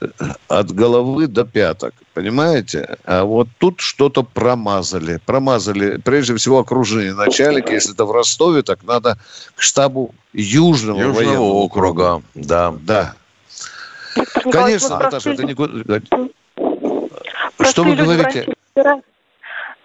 от 0.47 0.71
головы 0.71 1.25
до 1.25 1.45
пяток, 1.45 1.95
понимаете? 2.13 2.97
А 3.05 3.23
вот 3.23 3.47
тут 3.57 3.79
что-то 3.79 4.21
промазали. 4.21 5.19
Промазали, 5.25 5.97
прежде 5.97 6.35
всего, 6.35 6.59
окружение 6.59 7.15
начальника. 7.15 7.73
Если 7.73 7.95
это 7.95 8.05
в 8.05 8.11
Ростове, 8.11 8.61
так 8.61 8.83
надо 8.83 9.17
к 9.55 9.61
штабу 9.63 10.13
Южного, 10.31 10.99
Южного 10.99 11.15
военного 11.15 11.53
округа, 11.53 12.21
да. 12.35 12.75
Да. 12.79 13.15
Виктор 14.15 14.45
Николаевич, 14.45 14.81
Конечно, 14.83 14.89
вот 14.89 15.03
Наташа, 15.05 15.29
простые- 15.29 15.33
это 15.33 15.43
никуда... 15.45 16.01
Что 17.67 17.83
вы 17.83 17.95
говорите? 17.95 18.53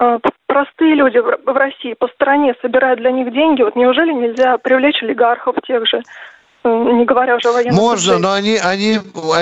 Э, 0.00 0.18
Простые 0.56 0.94
люди 0.94 1.18
в 1.18 1.54
России 1.54 1.92
по 1.92 2.08
стране 2.08 2.54
собирают 2.62 2.98
для 2.98 3.12
них 3.12 3.30
деньги. 3.30 3.60
Вот 3.60 3.76
неужели 3.76 4.10
нельзя 4.10 4.56
привлечь 4.56 5.02
олигархов 5.02 5.54
тех 5.66 5.86
же, 5.86 5.98
э, 6.64 6.68
не 6.68 7.04
говоря 7.04 7.36
уже 7.36 7.50
о 7.50 7.52
военных? 7.52 7.78
Можно, 7.78 8.12
людей? 8.12 8.22
но 8.22 8.32
они, 8.32 8.56
они 8.56 8.98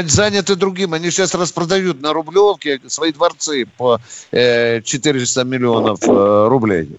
заняты 0.08 0.56
другим. 0.56 0.92
Они 0.92 1.12
сейчас 1.12 1.32
распродают 1.36 2.02
на 2.02 2.12
Рублевке 2.12 2.80
свои 2.88 3.12
дворцы 3.12 3.64
по 3.78 4.00
э, 4.32 4.82
400 4.82 5.44
миллионов 5.44 6.00
э, 6.02 6.48
рублей. 6.48 6.98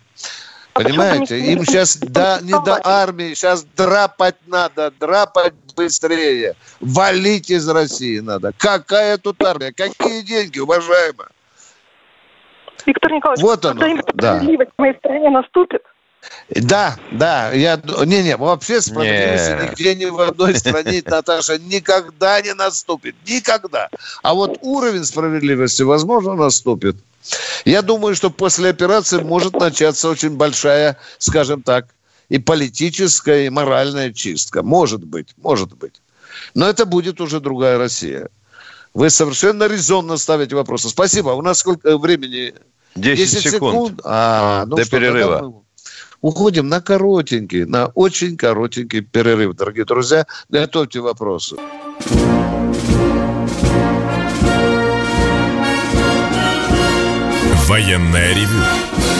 Понимаете? 0.71 1.19
почему-то 1.19 1.41
не- 1.41 1.51
Им 1.51 1.65
сейчас 1.65 1.97
да, 1.97 2.39
не 2.41 2.53
до 2.53 2.79
армии, 2.85 3.33
сейчас 3.33 3.65
драпать 3.75 4.37
надо, 4.47 4.93
драпать 4.97 5.55
быстрее. 5.75 6.55
Валить 6.79 7.49
из 7.49 7.67
России 7.67 8.19
надо. 8.19 8.53
Какая 8.57 9.17
тут 9.17 9.43
армия? 9.43 9.73
Какие 9.73 10.21
деньги, 10.21 10.59
уважаемые? 10.59 11.27
Виктор 12.85 13.11
Николаевич, 13.11 13.43
Вот 13.43 13.65
оно, 13.65 13.79
да. 14.13 14.35
справедливость 14.35 14.71
в 14.77 14.81
моей 14.81 14.95
стране 14.95 15.29
наступит? 15.29 15.81
Да, 16.49 16.97
да, 17.11 17.51
я... 17.51 17.79
Не-не, 18.05 18.37
вообще 18.37 18.81
справедливости 18.81 19.51
Не. 19.51 19.69
нигде 19.69 19.95
ни 19.95 20.09
в 20.09 20.19
одной 20.19 20.55
стране, 20.59 21.03
Наташа, 21.05 21.57
никогда 21.59 22.41
не 22.41 22.53
наступит. 22.53 23.15
Никогда. 23.27 23.89
А 24.23 24.33
вот 24.33 24.57
уровень 24.61 25.05
справедливости, 25.05 25.83
возможно, 25.83 26.35
наступит. 26.35 26.95
Я 27.63 27.81
думаю, 27.81 28.15
что 28.15 28.29
после 28.29 28.69
операции 28.69 29.19
может 29.19 29.53
начаться 29.53 30.09
очень 30.09 30.35
большая, 30.35 30.97
скажем 31.17 31.61
так, 31.61 31.87
и 32.29 32.37
политическая, 32.39 33.45
и 33.45 33.49
моральная 33.49 34.13
чистка. 34.13 34.63
Может 34.63 35.03
быть, 35.03 35.29
может 35.37 35.75
быть. 35.75 36.01
Но 36.53 36.67
это 36.67 36.85
будет 36.85 37.21
уже 37.21 37.39
другая 37.39 37.77
Россия. 37.77 38.29
Вы 38.95 39.09
совершенно 39.09 39.67
резонно 39.67 40.15
ставите 40.15 40.55
вопросы. 40.55 40.87
Спасибо. 40.87 41.31
У 41.31 41.41
нас 41.41 41.59
сколько 41.59 41.89
э, 41.89 41.97
времени? 41.97 42.53
10, 42.95 43.51
секунд. 43.51 43.99
А, 44.05 44.65
ну 44.65 44.77
До 44.77 44.85
что, 44.85 44.97
перерыва. 44.97 45.63
Уходим 46.21 46.69
на 46.69 46.79
коротенький, 46.79 47.65
на 47.65 47.87
очень 47.87 48.37
коротенький 48.37 49.01
перерыв, 49.01 49.53
дорогие 49.53 49.83
друзья. 49.83 50.25
Готовьте 50.47 51.01
вопросы. 51.01 51.57
Военное 57.67 58.33
ревю 58.33 58.63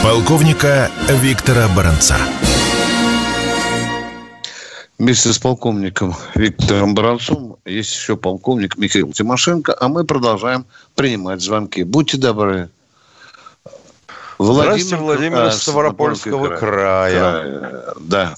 полковника 0.01 0.89
Виктора 1.09 1.67
Баранца. 1.75 2.15
Вместе 4.97 5.29
с 5.29 5.39
полковником 5.39 6.13
Виктором 6.35 6.95
Баранцом 6.95 7.57
есть 7.65 7.93
еще 7.93 8.15
полковник 8.15 8.77
Михаил 8.77 9.11
Тимошенко, 9.11 9.75
а 9.79 9.89
мы 9.89 10.05
продолжаем 10.05 10.65
принимать 10.95 11.41
звонки. 11.41 11.83
Будьте 11.83 12.17
добры. 12.17 12.69
Здравствуйте, 14.39 14.95
Владимир 14.97 15.43
а, 15.43 15.51
Ставропольского 15.51 16.55
края. 16.55 17.41
край. 17.41 17.93
Да. 18.01 18.35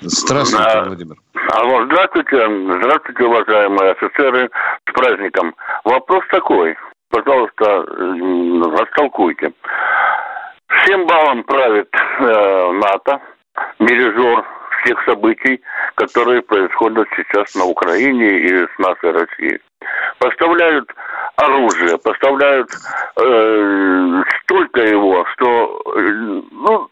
Здравствуйте, 0.00 0.64
Да. 0.64 0.84
Владимир. 0.84 1.16
Алло, 1.52 1.84
здравствуйте, 1.86 2.36
здравствуйте, 2.78 3.24
уважаемые 3.24 3.92
офицеры, 3.92 4.50
с 4.88 4.92
праздником. 4.92 5.54
Вопрос 5.84 6.24
такой, 6.30 6.76
пожалуйста, 7.10 7.64
растолкуйте. 8.78 9.52
Всем 10.68 11.06
балом 11.06 11.44
правит 11.44 11.88
э, 11.92 12.72
НАТО, 12.72 13.20
дирижер 13.78 14.44
всех 14.84 15.02
событий, 15.04 15.60
которые 15.94 16.42
происходят 16.42 17.08
сейчас 17.16 17.54
на 17.54 17.64
Украине 17.64 18.38
и 18.38 18.66
с 18.66 18.78
нашей 18.78 19.12
Россией. 19.12 19.60
Поставляют 20.18 20.90
оружие, 21.36 21.98
поставляют 21.98 22.70
э, 23.16 24.22
столько 24.42 24.80
его, 24.80 25.24
что, 25.32 25.80
э, 25.96 26.00
ну, 26.50 26.88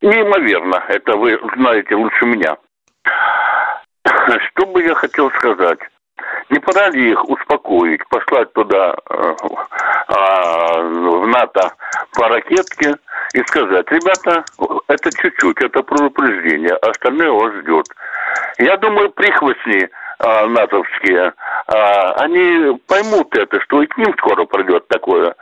неимоверно. 0.00 0.82
Это 0.88 1.16
вы 1.16 1.38
знаете 1.56 1.94
лучше 1.94 2.26
меня. 2.26 2.56
Что 4.04 4.66
бы 4.66 4.82
я 4.82 4.94
хотел 4.94 5.30
сказать? 5.32 5.78
Не 6.50 6.58
пора 6.58 6.90
ли 6.90 7.12
их 7.12 7.24
успокоить, 7.28 8.06
послать 8.08 8.52
туда, 8.52 8.94
э, 9.10 9.34
а, 10.08 10.82
в 10.82 11.26
НАТО 11.26 11.72
по 12.12 12.28
ракетке 12.28 12.96
и 13.34 13.42
сказать, 13.46 13.90
ребята, 13.90 14.44
это 14.88 15.10
чуть-чуть, 15.10 15.60
это 15.62 15.82
предупреждение, 15.82 16.74
остальное 16.74 17.30
вас 17.30 17.54
ждет. 17.54 17.86
Я 18.58 18.76
думаю, 18.76 19.10
прихвостни 19.10 19.88
а, 20.24 20.46
натовские, 20.46 21.32
а, 21.66 22.12
они 22.22 22.78
поймут 22.86 23.36
это, 23.36 23.60
что 23.62 23.82
и 23.82 23.86
к 23.86 23.98
ним 23.98 24.14
скоро 24.18 24.44
придет 24.44 24.86
такое. 24.86 25.34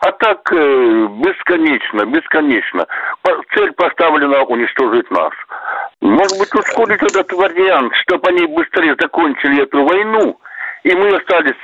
А 0.00 0.12
так 0.12 0.52
э, 0.52 1.08
бесконечно, 1.24 2.06
бесконечно. 2.06 2.86
Цель 3.52 3.72
поставлена 3.72 4.44
уничтожить 4.44 5.10
нас. 5.10 5.32
Может 6.00 6.38
быть, 6.38 6.54
ускорить 6.54 7.02
этот 7.02 7.32
вариант, 7.32 7.92
чтобы 8.02 8.28
они 8.28 8.46
быстрее 8.46 8.94
закончили 9.00 9.64
эту 9.64 9.84
войну, 9.84 10.38
и 10.84 10.94
мы 10.94 11.16
остались 11.16 11.56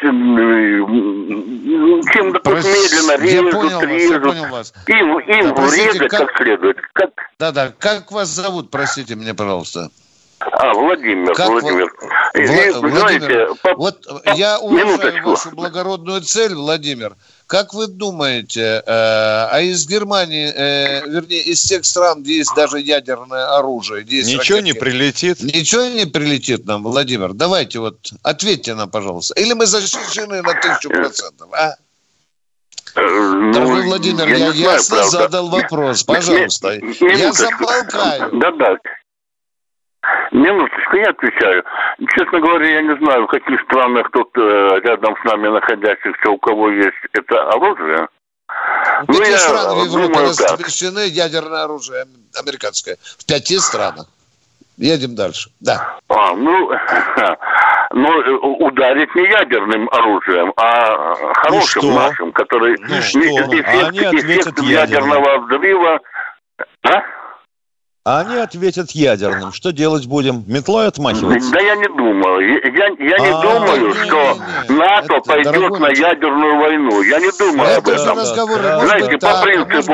чем-то 2.13 2.41
тут 2.41 2.57
медленно 2.57 3.23
режут, 3.23 3.83
режут. 3.85 4.35
Им, 4.89 5.19
им 5.21 5.55
да, 5.55 5.63
врезать 5.63 6.11
как... 6.11 6.27
как 6.27 6.37
следует. 6.37 6.79
Как... 6.93 7.11
Да-да, 7.39 7.73
как 7.79 8.11
вас 8.11 8.29
зовут, 8.31 8.73
простите 8.73 9.15
меня, 9.15 9.35
пожалуйста? 9.35 9.91
А, 10.53 10.75
Владимир, 10.75 11.35
как 11.35 11.49
Владимир. 11.49 11.93
Вы... 12.35 12.43
И, 12.43 12.47
Владимир, 12.47 12.99
знаете, 12.99 13.47
по... 13.63 13.75
вот 13.75 14.07
я 14.37 14.59
уважаю 14.59 14.87
минуточку. 14.87 15.31
вашу 15.31 15.51
благородную 15.53 16.21
цель, 16.21 16.55
Владимир. 16.55 17.17
Как 17.47 17.75
вы 17.75 17.87
думаете, 17.87 18.61
э, 18.61 18.83
а 18.87 19.61
из 19.61 19.87
Германии, 19.87 20.53
э, 20.55 21.07
вернее, 21.07 21.43
из 21.43 21.63
тех 21.63 21.85
стран, 21.85 22.23
где 22.23 22.39
есть 22.39 22.55
даже 22.55 22.81
ядерное 22.81 23.57
оружие, 23.57 24.03
где 24.03 24.19
есть 24.19 24.29
ничего 24.29 24.59
ракеты, 24.59 24.75
не 24.75 24.81
прилетит? 24.81 25.41
Ничего 25.43 25.85
не 25.85 26.07
прилетит 26.07 26.67
нам, 26.67 26.83
Владимир. 26.83 27.33
Давайте 27.35 27.81
вот 27.81 28.13
ответьте 28.23 28.75
нам, 28.75 28.91
пожалуйста. 28.91 29.35
Или 29.35 29.53
мы 29.53 29.67
защищены 29.67 30.43
на 30.43 30.55
тысячу 30.55 30.89
процентов, 30.89 31.49
а? 31.53 31.75
Ну, 32.97 33.53
Дорогой 33.53 33.83
Владимир, 33.83 34.29
я, 34.29 34.37
я 34.37 34.53
ясно 34.53 35.05
знаю, 35.05 35.11
задал 35.11 35.49
вопрос, 35.49 36.05
пожалуйста. 36.05 36.79
Я 37.01 37.33
замолкаю. 37.33 38.31
Да-да. 38.39 38.79
Минуточку, 40.33 40.97
я 40.97 41.11
отвечаю. 41.11 41.65
Честно 42.17 42.41
говоря, 42.41 42.69
я 42.69 42.83
не 42.83 42.97
знаю, 42.97 43.25
в 43.25 43.29
каких 43.29 43.61
странах 43.63 44.11
тут 44.13 44.29
э, 44.37 44.81
рядом 44.85 45.17
с 45.21 45.25
нами 45.25 45.49
находящихся, 45.49 46.31
у 46.31 46.39
кого 46.39 46.71
есть 46.71 46.97
это 47.13 47.49
оружие. 47.51 48.09
В 49.03 49.07
пяти 49.07 49.31
ну, 49.31 49.39
странах 49.39 49.75
в 49.75 49.85
Европе 49.85 50.19
разрешены 50.19 51.01
ядерное 51.09 51.65
оружие 51.65 52.05
американское. 52.41 52.97
В 53.19 53.27
пяти 53.27 53.59
странах. 53.59 54.07
Едем 54.77 55.15
дальше. 55.15 55.51
Да. 55.61 55.99
А, 56.09 56.35
ну, 56.35 56.71
ну, 57.93 58.09
ударить 58.67 59.15
не 59.15 59.23
ядерным 59.23 59.89
оружием, 59.91 60.53
а 60.57 61.15
хорошим 61.35 61.83
ну 61.83 61.95
нашим, 61.95 62.33
который 62.33 62.77
ну, 62.81 63.01
что? 63.01 63.19
эффект, 63.21 64.15
эффект 64.15 64.59
ядерного 64.63 65.39
взрыва. 65.47 66.01
А? 66.83 67.03
А 68.07 68.21
они 68.21 68.37
ответят 68.37 68.91
ядерным. 68.91 69.51
Что 69.55 69.73
делать 69.73 70.07
будем? 70.07 70.45
Метлой 70.47 70.89
отмахиваться? 70.89 71.51
Да 71.51 71.59
я 71.59 71.75
не 71.75 71.89
думаю. 71.89 72.61
Я, 72.77 72.87
я 72.99 73.19
не 73.19 73.31
а, 73.31 73.41
думаю, 73.41 73.87
не, 73.87 73.95
что 73.95 74.35
не, 74.69 74.75
не, 74.75 74.79
НАТО 74.79 75.15
это, 75.15 75.21
пойдет 75.23 75.81
на 75.81 75.89
ядерную 75.89 76.59
войну. 76.59 77.01
Я 77.01 77.19
не 77.19 77.31
думаю 77.39 77.71
это 77.71 77.79
об 77.79 77.89
этом. 77.89 78.19
Разговор, 78.19 78.61
да. 78.61 78.81
Знаете, 78.81 79.11
быть, 79.11 79.21
по 79.21 79.27
так, 79.27 79.43
принципу... 79.43 79.93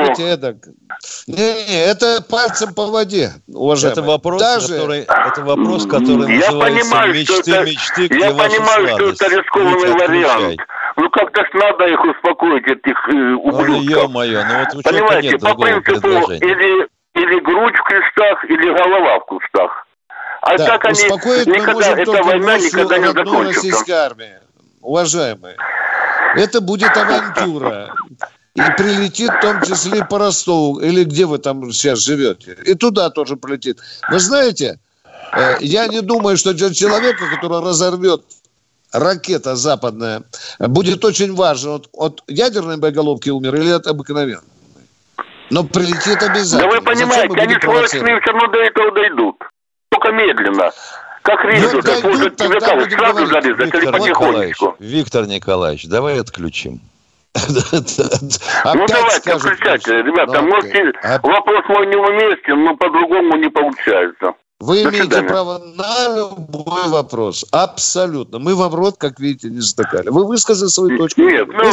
Не, 1.27 1.69
не, 1.69 1.85
это 1.85 2.21
пальцем 2.29 2.73
по 2.73 2.87
воде, 2.87 3.31
уважаемый. 3.47 3.93
Это 3.93 4.01
вопрос, 4.01 4.41
Даже... 4.41 4.73
который, 4.73 4.99
это 5.03 5.41
вопрос, 5.45 5.85
который 5.85 6.35
я 6.35 6.51
называется 6.51 6.81
понимаю, 6.83 7.13
мечты, 7.13 7.51
это, 7.51 7.63
мечты, 7.63 8.07
где 8.07 8.19
Я 8.19 8.31
понимаю, 8.31 8.87
что 8.89 9.09
это 9.09 9.27
рискованный 9.37 9.93
вариант. 9.93 10.59
Ну 10.97 11.09
как-то 11.11 11.45
надо 11.53 11.87
их 11.87 12.03
успокоить, 12.03 12.67
этих 12.67 13.09
э, 13.09 13.33
ублюдков. 13.35 13.79
Ой, 13.79 13.85
ё-моё, 13.85 14.43
ну 14.45 14.59
вот 14.59 14.75
у 14.75 14.81
Понимаете, 14.81 15.37
по 15.37 15.55
принципу 15.55 16.31
или 16.33 16.89
или 17.31 17.39
грудь 17.39 17.75
в 17.75 17.83
крестах, 17.83 18.43
или 18.45 18.73
голова 18.73 19.19
в 19.19 19.25
кустах. 19.25 19.87
А 20.41 20.57
да, 20.57 20.65
так 20.65 20.85
они 20.85 21.03
никогда, 21.03 21.97
эта 21.97 22.23
война 22.23 22.57
никогда 22.57 22.97
не 22.97 23.11
закончится. 23.11 24.05
армии, 24.05 24.39
уважаемые. 24.81 25.55
Это 26.35 26.61
будет 26.61 26.95
авантюра. 26.97 27.93
И 28.53 28.61
прилетит 28.75 29.29
в 29.29 29.39
том 29.39 29.61
числе 29.61 30.03
по 30.03 30.17
Ростову, 30.17 30.79
или 30.79 31.05
где 31.05 31.25
вы 31.25 31.37
там 31.37 31.71
сейчас 31.71 31.99
живете. 31.99 32.57
И 32.65 32.73
туда 32.73 33.09
тоже 33.09 33.37
прилетит. 33.37 33.79
Вы 34.09 34.19
знаете, 34.19 34.77
э, 35.33 35.57
я 35.61 35.87
не 35.87 36.01
думаю, 36.01 36.35
что 36.35 36.53
для 36.53 36.73
человека, 36.73 37.23
который 37.33 37.61
разорвет 37.61 38.23
ракета 38.91 39.55
западная, 39.55 40.23
будет 40.59 41.05
очень 41.05 41.33
важно, 41.33 41.75
от, 41.75 41.89
от 41.93 42.23
ядерной 42.27 42.75
боеголовки 42.75 43.29
умер 43.29 43.55
или 43.55 43.69
от 43.69 43.87
обыкновенной. 43.87 44.41
Но 45.51 45.65
прилетит 45.65 46.23
обязательно. 46.23 46.61
Да 46.61 46.75
вы 46.75 46.81
понимаете, 46.81 47.35
они 47.35 47.55
сволочные 47.61 48.21
все 48.21 48.31
равно 48.31 48.47
до 48.47 48.59
этого 48.59 48.91
дойдут. 48.91 49.35
Только 49.89 50.11
медленно. 50.11 50.71
Как 51.23 51.43
режут, 51.45 51.85
ну, 51.85 52.09
может 52.09 52.35
тебе 52.37 52.59
как, 52.59 52.89
сразу 52.89 53.25
зарезать 53.27 53.75
или 53.75 53.91
потихонечку. 53.91 54.75
Виктор 54.79 55.27
Николаевич, 55.27 55.87
давай 55.87 56.19
отключим. 56.19 56.79
Ну 58.73 58.85
давайте, 58.87 59.31
отключайте, 59.31 60.01
ребята. 60.01 60.41
Можете, 60.41 60.93
вопрос 61.21 61.63
мой 61.67 61.87
не 61.87 61.95
уместен, 61.95 62.63
но 62.63 62.75
по-другому 62.75 63.37
не 63.37 63.49
получается. 63.49 64.33
Вы 64.61 64.83
имеете 64.83 65.23
право 65.23 65.57
на 65.57 66.17
любой 66.17 66.87
вопрос. 66.89 67.45
Абсолютно. 67.51 68.37
Мы 68.37 68.55
вам 68.55 68.75
рот, 68.75 68.95
как 68.97 69.19
видите, 69.19 69.49
не 69.49 69.59
затыкали. 69.59 70.09
Вы 70.09 70.27
высказали 70.27 70.69
свою 70.69 70.97
точку. 70.97 71.21
Нет, 71.21 71.47
ну, 71.47 71.71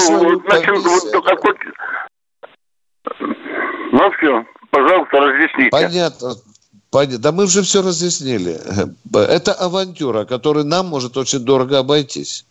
значит, 0.49 0.79
вот, 0.79 1.25
какой, 1.25 1.55
ну 3.99 4.11
все, 4.13 4.45
пожалуйста, 4.71 5.17
разъясните. 5.17 5.71
Понятно. 5.71 6.35
Понятно. 6.91 7.19
Да 7.19 7.33
мы 7.33 7.45
уже 7.45 7.63
все 7.63 7.83
разъяснили. 7.83 8.61
Это 9.13 9.53
авантюра, 9.53 10.25
которая 10.25 10.65
нам 10.65 10.87
может 10.87 11.17
очень 11.17 11.41
дорого 11.41 11.79
обойтись. 11.81 12.47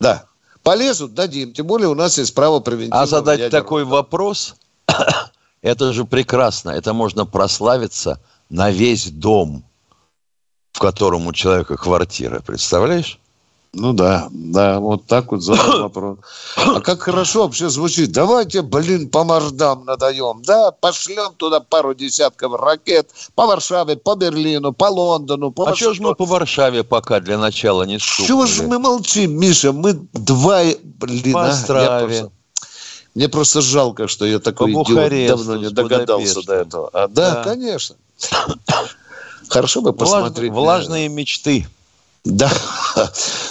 Да. 0.00 0.24
Полезут, 0.62 1.14
дадим. 1.14 1.52
Тем 1.52 1.66
более 1.66 1.88
у 1.88 1.94
нас 1.94 2.18
есть 2.18 2.34
право 2.34 2.60
превентивного 2.60 3.02
А 3.02 3.06
задать 3.06 3.38
ядерного. 3.38 3.62
такой 3.62 3.84
вопрос, 3.84 4.56
это 5.62 5.92
же 5.92 6.04
прекрасно. 6.04 6.70
Это 6.70 6.92
можно 6.92 7.24
прославиться 7.26 8.20
на 8.50 8.70
весь 8.70 9.10
дом, 9.10 9.64
в 10.72 10.80
котором 10.80 11.26
у 11.26 11.32
человека 11.32 11.76
квартира. 11.76 12.40
Представляешь? 12.40 13.20
Ну 13.78 13.92
да, 13.92 14.28
да, 14.30 14.80
вот 14.80 15.04
так 15.06 15.32
вот 15.32 15.42
задал 15.42 15.80
вопрос. 15.82 16.18
А 16.56 16.80
как 16.80 17.02
хорошо 17.02 17.42
вообще 17.42 17.68
звучит. 17.68 18.10
Давайте, 18.10 18.62
блин, 18.62 19.10
по 19.10 19.22
мордам 19.22 19.84
надаем. 19.84 20.40
Да, 20.42 20.70
пошлем 20.70 21.34
туда 21.36 21.60
пару 21.60 21.94
десятков 21.94 22.54
ракет 22.54 23.10
по 23.34 23.46
Варшаве, 23.46 23.96
по 23.96 24.14
Берлину, 24.14 24.72
по 24.72 24.86
Лондону. 24.86 25.50
По 25.50 25.68
а 25.68 25.76
что 25.76 25.92
же 25.92 26.00
мы 26.00 26.14
по 26.14 26.24
Варшаве 26.24 26.84
пока 26.84 27.20
для 27.20 27.36
начала 27.36 27.82
не 27.82 27.98
стукнули? 27.98 28.26
Чего 28.26 28.46
же 28.46 28.62
мы 28.62 28.78
молчим, 28.78 29.38
Миша? 29.38 29.72
Мы 29.72 29.92
два, 30.14 30.62
блин, 30.82 31.34
по. 31.34 31.50
А, 31.68 32.08
мне 33.14 33.28
просто 33.28 33.60
жалко, 33.60 34.08
что 34.08 34.24
я 34.24 34.38
такой 34.38 34.72
по 34.72 34.82
идиот 34.84 35.28
давно 35.28 35.56
не 35.56 35.68
догадался 35.68 36.42
до 36.46 36.54
этого. 36.54 36.90
А, 36.94 37.08
да, 37.08 37.34
да, 37.34 37.44
конечно. 37.44 37.96
Хорошо 39.48 39.82
бы 39.82 39.92
посмотреть. 39.92 40.50
Влажные 40.50 41.10
мечты. 41.10 41.66
Да. 42.26 42.48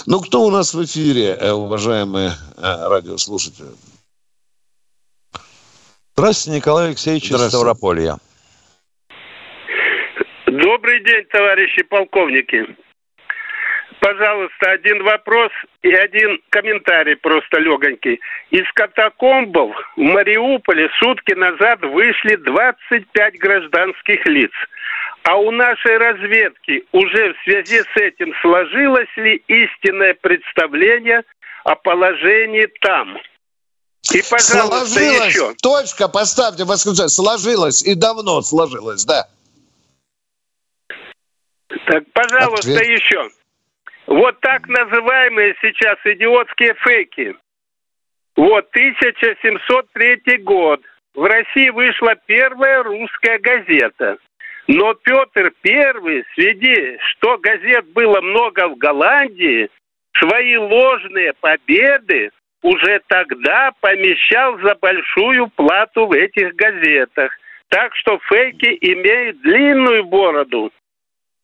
Ну, 0.08 0.20
кто 0.20 0.42
у 0.42 0.50
нас 0.50 0.74
в 0.74 0.84
эфире, 0.84 1.36
э, 1.40 1.50
уважаемые 1.50 2.30
э, 2.30 2.88
радиослушатели? 2.88 3.68
Здравствуйте, 6.14 6.58
Николай 6.58 6.88
Алексеевич 6.88 7.30
из 7.30 7.48
Ставрополья. 7.48 8.16
Добрый 10.46 11.02
день, 11.04 11.24
товарищи 11.32 11.82
полковники. 11.82 12.76
Пожалуйста, 14.00 14.70
один 14.70 15.02
вопрос 15.02 15.50
и 15.82 15.92
один 15.92 16.40
комментарий 16.50 17.16
просто 17.16 17.58
легонький. 17.58 18.20
Из 18.50 18.70
катакомбов 18.74 19.74
в 19.96 20.00
Мариуполе 20.00 20.88
сутки 21.00 21.34
назад 21.34 21.80
вышли 21.82 22.36
25 22.36 23.38
гражданских 23.38 24.24
лиц– 24.26 24.52
а 25.26 25.34
у 25.38 25.50
нашей 25.50 25.98
разведки 25.98 26.84
уже 26.92 27.34
в 27.34 27.42
связи 27.42 27.82
с 27.82 27.96
этим 27.96 28.32
сложилось 28.42 29.08
ли 29.16 29.42
истинное 29.48 30.14
представление 30.14 31.24
о 31.64 31.74
положении 31.74 32.66
там? 32.80 33.18
И, 34.14 34.22
пожалуйста, 34.30 34.86
сложилось, 34.86 35.26
еще. 35.26 35.54
Точка, 35.60 36.08
поставьте 36.08 36.64
восклицательное. 36.64 37.08
Сложилось 37.08 37.82
и 37.82 37.96
давно 37.96 38.40
сложилось, 38.40 39.04
да. 39.04 39.26
Так, 41.86 42.04
пожалуйста, 42.12 42.70
Ответ. 42.70 42.86
еще. 42.86 43.28
Вот 44.06 44.38
так 44.38 44.68
называемые 44.68 45.56
сейчас 45.60 45.98
идиотские 46.04 46.74
фейки. 46.84 47.34
Вот 48.36 48.68
1703 48.70 50.38
год. 50.44 50.80
В 51.14 51.24
России 51.24 51.70
вышла 51.70 52.14
первая 52.26 52.84
русская 52.84 53.40
газета. 53.40 54.18
Но 54.66 54.94
Петр 54.94 55.52
Первый, 55.62 56.24
сведи, 56.34 56.98
что 57.10 57.38
газет 57.38 57.86
было 57.92 58.20
много 58.20 58.68
в 58.68 58.76
Голландии, 58.76 59.68
свои 60.18 60.56
ложные 60.56 61.32
победы 61.40 62.30
уже 62.62 63.00
тогда 63.08 63.70
помещал 63.80 64.58
за 64.58 64.74
большую 64.80 65.48
плату 65.54 66.06
в 66.06 66.12
этих 66.12 66.54
газетах. 66.56 67.30
Так 67.68 67.94
что 67.94 68.18
фейки 68.28 68.76
имеют 68.80 69.40
длинную 69.42 70.04
бороду. 70.04 70.72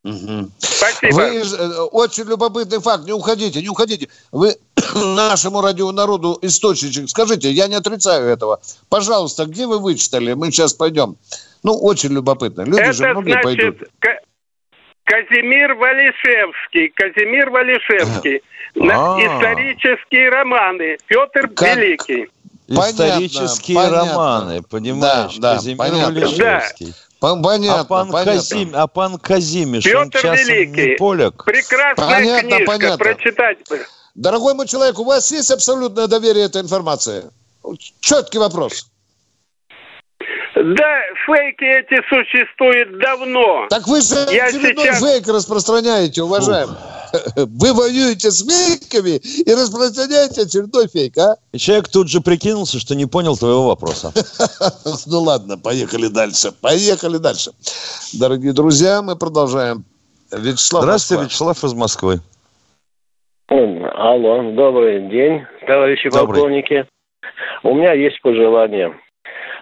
Угу. 0.05 0.51
Спасибо. 0.59 1.14
Вы, 1.14 1.37
э, 1.37 1.81
очень 1.93 2.25
любопытный 2.25 2.81
факт, 2.81 3.05
не 3.05 3.12
уходите, 3.12 3.62
не 3.62 3.68
уходите. 3.68 4.09
Вы 4.33 4.57
нашему 4.95 5.61
радионароду 5.61 6.39
источничек, 6.43 7.09
скажите, 7.09 7.53
я 7.53 7.68
не 7.68 7.77
отрицаю 7.77 8.27
этого. 8.27 8.61
Пожалуйста, 8.89 9.47
где 9.47 9.66
вы 9.66 9.79
вычитали? 9.79 10.33
Мы 10.33 10.51
сейчас 10.51 10.75
пойдем. 10.75 11.16
Ну, 11.63 11.75
очень 11.75 12.11
любопытно. 12.11 12.63
Люди 12.63 12.81
Это 12.81 12.93
же 12.93 13.09
многие 13.09 13.33
значит, 13.33 13.45
пойдут. 13.45 13.89
Казимир 15.05 15.75
Валишевский. 15.75 16.89
Казимир 16.89 17.51
Валишевский. 17.51 18.43
А. 18.81 19.19
Исторические 19.19 20.31
романы. 20.31 20.97
Петр 21.07 21.49
как? 21.49 21.77
Великий. 21.77 22.29
Исторические 22.69 23.77
понятно, 23.77 24.13
романы, 24.13 24.63
понимаешь? 24.63 25.37
Да, 25.37 25.51
да, 25.51 25.57
Казимир 25.57 25.79
понятно. 25.79 26.15
Валишевский. 26.15 26.95
Понятно, 27.21 27.81
а 27.81 27.85
пан, 27.85 28.11
понятно. 28.11 28.33
Казим, 28.33 28.71
а 28.75 28.87
пан 28.89 29.19
Казимиш, 29.19 29.85
Петр 29.85 30.27
он 30.27 30.35
Великий. 30.35 30.91
не 30.91 30.97
поляк? 30.97 31.45
Прекрасная 31.45 31.95
понятно, 31.95 32.49
книжка, 32.49 32.67
понятно. 32.67 32.99
прочитать. 32.99 33.59
Дорогой 34.17 34.55
мой 34.55 34.67
человек, 34.67 34.99
у 34.99 35.05
вас 35.05 35.31
есть 35.31 35.51
абсолютное 35.53 36.09
доверие 36.09 36.47
этой 36.47 36.63
информации? 36.63 37.25
Четкий 38.01 38.39
вопрос. 38.39 38.91
Да, 40.55 41.01
фейки 41.27 41.65
эти 41.65 42.03
существуют 42.09 42.99
давно. 42.99 43.67
Так 43.71 43.87
вы 43.89 44.03
же 44.03 44.15
Я 44.31 44.47
очередной 44.47 44.87
сейчас... 44.87 45.01
фейк 45.01 45.27
распространяете, 45.29 46.23
уважаемый. 46.23 46.77
Вы 47.37 47.73
воюете 47.73 48.31
с 48.31 48.43
фейками 48.43 49.17
и 49.17 49.53
распространяете 49.53 50.43
очередной 50.43 50.89
фейк, 50.89 51.17
а? 51.19 51.37
И 51.53 51.59
человек 51.59 51.89
тут 51.89 52.09
же 52.09 52.21
прикинулся, 52.21 52.79
что 52.79 52.95
не 52.95 53.07
понял 53.07 53.37
твоего 53.37 53.69
вопроса. 53.69 54.13
Ну 55.07 55.21
ладно, 55.21 55.59
поехали 55.59 56.09
дальше. 56.09 56.53
Поехали 56.61 57.19
дальше. 57.19 57.51
Дорогие 58.13 58.53
друзья, 58.53 59.03
мы 59.03 59.17
продолжаем. 59.17 59.85
Вячеслав 60.31 60.85
Здравствуйте, 60.85 61.25
Вячеслав 61.25 61.65
из 61.65 61.75
Москвы. 61.75 62.21
Алло, 63.49 64.53
добрый 64.53 65.09
день, 65.11 65.43
товарищи 65.67 66.09
добрый. 66.11 66.41
полковники. 66.41 66.87
У 67.63 67.75
меня 67.75 67.93
есть 67.93 68.21
пожелание 68.23 68.95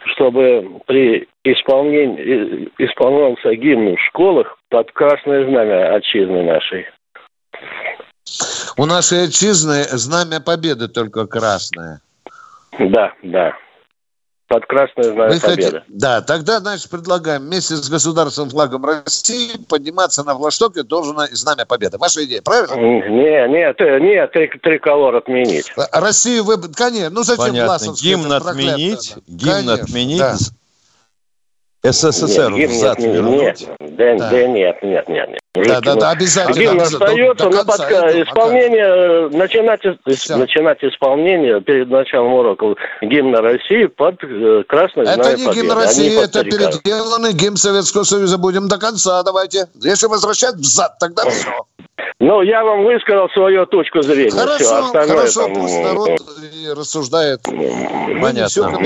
чтобы 0.07 0.81
при 0.87 1.29
исполнении 1.45 2.71
исполнялся 2.79 3.55
гимн 3.55 3.97
в 3.97 4.01
школах 4.09 4.59
под 4.69 4.91
красное 4.93 5.45
знамя 5.47 5.95
отчизны 5.95 6.43
нашей. 6.43 6.87
У 8.77 8.87
нашей 8.87 9.25
отчизны 9.25 9.83
знамя 9.91 10.41
победы 10.41 10.89
только 10.89 11.27
красное. 11.27 12.01
Да, 12.79 13.13
да 13.23 13.55
под 14.51 14.67
красное 14.67 15.05
знамя 15.05 15.33
Вы 15.33 15.41
победы. 15.41 15.63
Хотите... 15.63 15.85
Да, 15.87 16.21
тогда, 16.23 16.59
значит, 16.59 16.91
предлагаем 16.91 17.43
вместе 17.43 17.77
с 17.77 17.89
государственным 17.89 18.51
флагом 18.51 18.85
России 18.85 19.53
подниматься 19.69 20.25
на 20.25 20.35
флагштоке 20.35 20.83
должен 20.83 21.17
знамя 21.31 21.67
победы. 21.67 21.99
Ваша 21.99 22.25
идея, 22.25 22.43
правильно? 22.43 22.75
Нет, 22.75 23.49
нет, 23.49 24.03
нет, 24.03 24.33
три, 24.33 24.49
триколор 24.61 25.15
отменить. 25.15 25.73
Россию 25.93 26.43
вы... 26.43 26.57
Конечно, 26.75 27.11
ну 27.11 27.23
зачем 27.23 27.47
Понятно. 27.47 27.93
Гимн 28.03 28.33
отменить, 28.33 29.15
гимн 29.29 29.53
Конечно, 29.53 29.75
отменить, 29.75 30.19
да. 30.19 31.93
СССР 31.93 32.51
нет, 32.51 32.71
взад 32.71 32.99
нет, 32.99 33.15
вернуть? 33.15 33.41
Нет, 33.41 33.69
да, 33.79 34.17
да. 34.17 34.31
да 34.31 34.47
нет, 34.49 34.83
нет, 34.83 35.09
нет. 35.09 35.29
нет. 35.29 35.41
Да, 35.55 35.81
да, 35.81 35.95
да, 35.97 36.11
обязательно. 36.11 36.61
Гимн 36.61 36.81
остается, 36.81 37.49
но 37.51 37.65
под 37.65 37.81
исполнение, 37.81 39.29
пока. 39.31 39.37
начинать, 39.37 39.81
Все. 40.07 40.37
начинать 40.37 40.79
исполнение 40.85 41.61
перед 41.61 41.91
началом 41.91 42.35
урока 42.35 42.77
гимна 43.03 43.43
России 43.43 43.87
под 43.87 44.23
э, 44.23 44.63
красной 44.69 45.07
Это 45.07 45.37
не 45.37 45.53
гимн 45.53 45.73
а 45.73 45.75
России, 45.75 46.23
это 46.23 46.45
переделанный 46.45 47.33
гимн 47.33 47.57
Советского 47.57 48.05
Союза. 48.05 48.39
Будем 48.39 48.69
до 48.69 48.79
конца, 48.79 49.25
давайте. 49.25 49.67
Если 49.83 50.07
возвращать 50.07 50.55
взад, 50.55 50.97
тогда 51.01 51.29
все. 51.29 51.51
Ну, 52.21 52.43
я 52.43 52.63
вам 52.63 52.85
высказал 52.85 53.29
свою 53.31 53.67
точку 53.67 54.03
зрения. 54.03 54.31
Хорошо, 54.31 54.85
все, 54.85 54.93
хорошо, 54.93 55.43
там... 55.47 55.55
пусть 55.55 55.83
народ 55.83 56.11
рассуждает. 56.77 57.41
Понятно. 57.43 58.77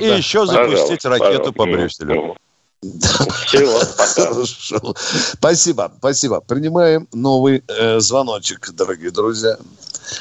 И 0.00 0.06
еще 0.06 0.46
запустить 0.46 1.04
ракету 1.04 1.52
по 1.52 1.64
Брюсселю. 1.64 2.36
Хорошо. 4.16 4.94
Спасибо, 4.96 5.92
спасибо. 5.98 6.40
Принимаем 6.40 7.08
новый 7.12 7.62
э, 7.68 8.00
звоночек, 8.00 8.70
дорогие 8.72 9.10
друзья. 9.10 9.56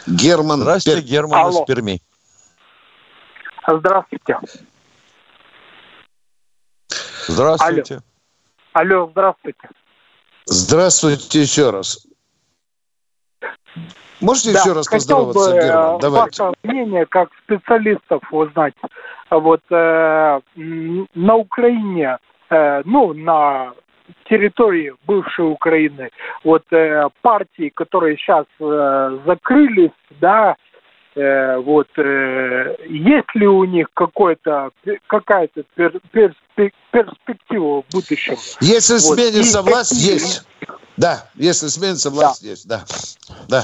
Герман. 0.08 0.62
Здравствуйте, 0.62 1.02
Пер... 1.02 1.10
Герман 1.10 1.40
Алло. 1.40 1.62
из 1.62 1.66
Перми. 1.66 2.02
Здравствуйте. 3.68 4.38
Здравствуйте. 7.28 8.02
Алло, 8.74 8.96
Алло 8.96 9.10
здравствуйте. 9.12 9.70
Здравствуйте 10.46 11.42
еще 11.42 11.70
раз. 11.70 12.06
Можете 14.20 14.54
да, 14.54 14.60
еще 14.60 14.74
раз 14.74 14.88
поздороваться, 14.88 15.52
бы, 15.52 15.62
Герман? 15.62 15.96
Э, 15.96 16.00
Давайте. 16.00 16.44
Ваше 16.44 16.58
мнение 16.64 17.06
как 17.06 17.30
специалистов 17.44 18.22
узнать. 18.32 18.74
Вот 19.30 19.62
э, 19.70 20.40
на 20.56 21.36
Украине 21.36 22.18
ну, 22.86 23.14
на 23.14 23.74
территории 24.30 24.94
бывшей 25.06 25.46
Украины, 25.46 26.10
вот 26.44 26.64
э, 26.72 27.10
партии, 27.22 27.72
которые 27.74 28.18
сейчас 28.18 28.46
э, 28.60 29.20
закрылись, 29.26 29.92
да, 30.20 30.56
э, 31.16 31.58
вот 31.58 31.88
э, 31.98 32.76
есть 32.88 33.36
ли 33.36 33.48
у 33.48 33.64
них 33.66 33.88
какой-то 33.94 34.72
какая-то 35.08 35.64
пер, 35.76 36.00
перспектива 36.92 37.84
в 37.84 37.86
будущем? 37.92 38.36
Если 38.62 38.94
вот. 38.94 39.02
сменится 39.02 39.60
И 39.60 39.64
власть, 39.64 39.92
какие... 39.92 40.14
есть. 40.14 40.46
Да, 40.98 41.30
если 41.36 41.68
сменится 41.68 42.10
власть, 42.10 42.44
да. 42.44 42.50
есть, 42.50 42.68
да, 42.68 42.84
да. 43.50 43.64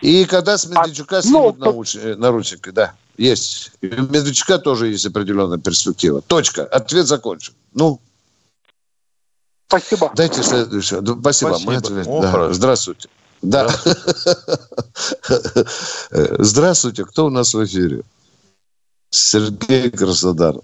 И 0.00 0.24
когда 0.24 0.56
с 0.56 0.66
Медведчука 0.66 1.18
а, 1.18 1.22
снимут 1.22 1.58
ну, 1.58 1.84
наручники, 2.16 2.70
да. 2.70 2.94
Есть. 3.20 3.72
И 3.82 3.86
у 3.86 4.04
Медведчука 4.04 4.58
тоже 4.58 4.86
есть 4.86 5.04
определенная 5.04 5.58
перспектива. 5.58 6.22
Точка. 6.22 6.64
Ответ 6.64 7.04
закончен. 7.04 7.52
Ну. 7.74 8.00
Спасибо. 9.68 10.10
Дайте 10.16 10.42
следующее. 10.42 11.00
Спасибо. 11.00 11.50
Спасибо. 11.50 11.70
Мы 11.70 11.76
ответ... 11.76 12.06
О, 12.08 12.22
да. 12.22 12.52
Здравствуйте. 12.54 13.10
Да. 13.42 13.68
Здравствуйте. 16.10 17.04
Кто 17.04 17.26
у 17.26 17.28
нас 17.28 17.52
в 17.52 17.62
эфире? 17.62 18.00
Сергей 19.10 19.90
Краснодар. 19.90 20.54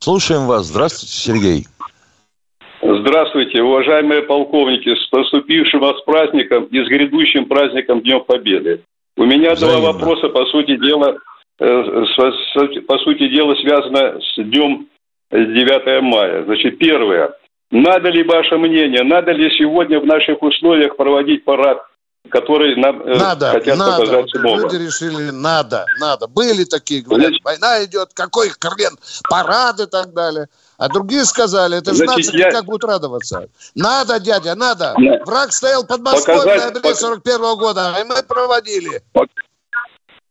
Слушаем 0.00 0.46
вас. 0.46 0.66
Здравствуйте, 0.66 1.14
Сергей. 1.14 1.66
Здравствуйте, 2.82 3.62
уважаемые 3.62 4.20
полковники, 4.20 4.94
с 4.94 5.08
поступившим 5.08 5.80
вас 5.80 5.98
праздником 6.02 6.64
и 6.64 6.84
с 6.84 6.88
грядущим 6.88 7.46
праздником 7.46 8.02
Днем 8.02 8.22
Победы. 8.22 8.82
У 9.16 9.24
меня 9.24 9.54
Взаимно. 9.54 9.80
два 9.80 9.92
вопроса, 9.92 10.28
по 10.28 10.44
сути 10.44 10.76
дела, 10.76 11.16
Э, 11.16 11.35
по 11.58 12.98
сути 12.98 13.28
дела, 13.28 13.54
связано 13.56 14.20
с 14.20 14.36
днем 14.36 14.88
9 15.30 16.02
мая. 16.02 16.44
Значит, 16.44 16.78
первое. 16.78 17.34
Надо 17.70 18.10
ли 18.10 18.22
ваше 18.22 18.56
мнение, 18.58 19.02
надо 19.02 19.32
ли 19.32 19.50
сегодня 19.58 19.98
в 19.98 20.06
наших 20.06 20.40
условиях 20.40 20.96
проводить 20.96 21.44
парад, 21.44 21.78
который 22.30 22.76
нам 22.76 23.02
э, 23.02 23.18
надо, 23.18 23.50
хотят 23.50 23.76
надо. 23.76 24.04
показать 24.04 24.30
снова? 24.30 24.60
Люди 24.60 24.76
решили, 24.76 25.30
надо, 25.30 25.84
надо. 25.98 26.28
Были 26.28 26.62
такие, 26.64 27.02
говорят, 27.02 27.28
Значит, 27.28 27.44
война 27.44 27.84
идет, 27.84 28.10
какой 28.14 28.50
хрен, 28.50 28.96
парад 29.28 29.80
и 29.80 29.86
так 29.86 30.12
далее. 30.12 30.46
А 30.78 30.88
другие 30.88 31.24
сказали, 31.24 31.78
это 31.78 31.92
же 31.92 32.04
Значит, 32.04 32.32
нация 32.32 32.38
я... 32.38 32.50
как 32.52 32.66
будут 32.66 32.84
радоваться. 32.84 33.48
Надо, 33.74 34.20
дядя, 34.20 34.54
надо. 34.54 34.94
Да. 34.96 35.24
Враг 35.24 35.52
стоял 35.52 35.84
под 35.84 36.02
Москвой 36.02 36.36
показать, 36.36 36.70
в 36.70 36.74
ноябре 36.74 36.94
41 36.94 37.36
-го 37.40 37.56
года, 37.56 37.96
и 38.00 38.04
мы 38.04 38.22
проводили 38.22 39.02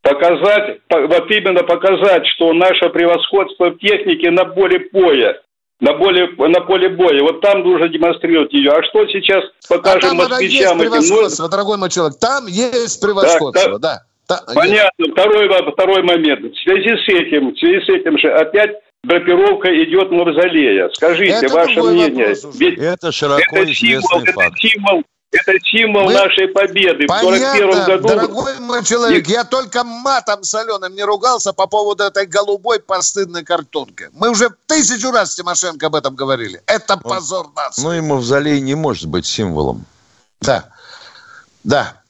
показать, 0.06 0.82
вот 0.90 1.32
именно 1.32 1.64
показать, 1.64 2.28
что 2.36 2.54
наше 2.54 2.90
превосходство 2.90 3.72
в 3.72 3.80
технике 3.80 4.30
на 4.30 4.46
поле 4.46 4.88
боя, 4.94 5.42
на, 5.80 5.94
поле, 5.94 6.30
на 6.38 6.62
поле 6.62 6.90
боя. 6.90 7.22
Вот 7.24 7.42
там 7.42 7.62
нужно 7.62 7.90
демонстрировать 7.90 8.54
ее. 8.54 8.72
А 8.72 8.84
что 8.84 9.08
сейчас 9.08 9.44
покажем 9.68 10.20
а 10.20 10.28
там 10.28 10.30
москвичам? 10.30 10.78
Есть 10.78 10.80
превосходство, 10.80 11.44
этим? 11.44 11.52
дорогой 11.52 11.78
мой 11.78 11.90
человек. 11.90 12.20
Там 12.20 12.46
есть 12.46 13.02
превосходство, 13.02 13.80
да. 13.80 14.04
да. 14.30 14.42
Понятно. 14.54 15.06
Второй, 15.12 15.50
второй 15.72 16.04
момент. 16.04 16.42
В 16.42 16.64
связи 16.64 16.96
с 17.04 17.10
этим, 17.10 17.54
в 17.54 17.58
связи 17.58 17.84
с 17.84 17.90
этим 17.90 18.18
же 18.20 18.32
опять 18.32 18.76
драпировка 19.04 19.70
идет 19.84 20.12
мавзолея. 20.12 20.90
Скажите, 20.94 21.34
это 21.34 21.54
ваше 21.54 21.82
мнение. 21.82 22.36
Ведь 22.60 22.78
это 22.78 23.12
широко 23.12 23.58
это 23.58 23.74
символ, 23.74 24.20
факт. 24.20 24.30
Это 24.38 24.56
символ 24.58 25.04
это 25.36 25.54
символ 25.64 26.06
Мы... 26.06 26.14
нашей 26.14 26.48
победы 26.48 27.06
Понятно, 27.08 27.68
в 27.68 27.74
41 27.74 27.86
году. 27.86 28.08
дорогой 28.08 28.60
мой 28.60 28.84
человек, 28.84 29.28
я 29.28 29.44
только 29.44 29.84
матом 29.84 30.44
соленым 30.44 30.96
не 30.96 31.04
ругался 31.04 31.54
по 31.54 31.68
поводу 31.68 32.04
этой 32.04 32.26
голубой 32.26 32.80
постыдной 32.80 33.44
картонки. 33.44 34.10
Мы 34.14 34.30
уже 34.30 34.50
тысячу 34.68 35.12
раз 35.12 35.34
с 35.34 35.36
Тимошенко 35.36 35.88
об 35.88 35.96
этом 35.96 36.16
говорили. 36.16 36.62
Это 36.66 36.96
ну, 36.96 37.10
позор 37.10 37.48
нации. 37.56 37.82
Ну 37.82 37.94
и 37.94 38.02
мавзолей 38.02 38.62
не 38.62 38.76
может 38.76 39.08
быть 39.08 39.26
символом. 39.26 39.86
Да, 40.42 40.70
да. 41.64 42.02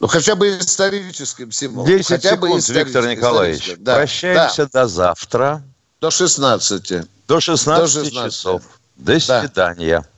Ну, 0.00 0.06
хотя 0.06 0.34
бы 0.34 0.58
историческим 0.58 1.50
символом. 1.52 1.86
10 1.86 2.06
хотя 2.06 2.30
секунд, 2.32 2.66
бы 2.66 2.74
Виктор 2.74 3.06
Николаевич. 3.06 3.74
Да. 3.78 3.96
Прощаемся 3.96 4.68
да. 4.72 4.82
до 4.82 4.88
завтра. 4.88 5.62
До 6.00 6.10
16. 6.10 7.06
До 7.26 7.40
16, 7.40 7.80
До 7.80 7.86
16 7.86 8.12
часов. 8.12 8.62
До 8.96 9.18
свидания. 9.18 10.04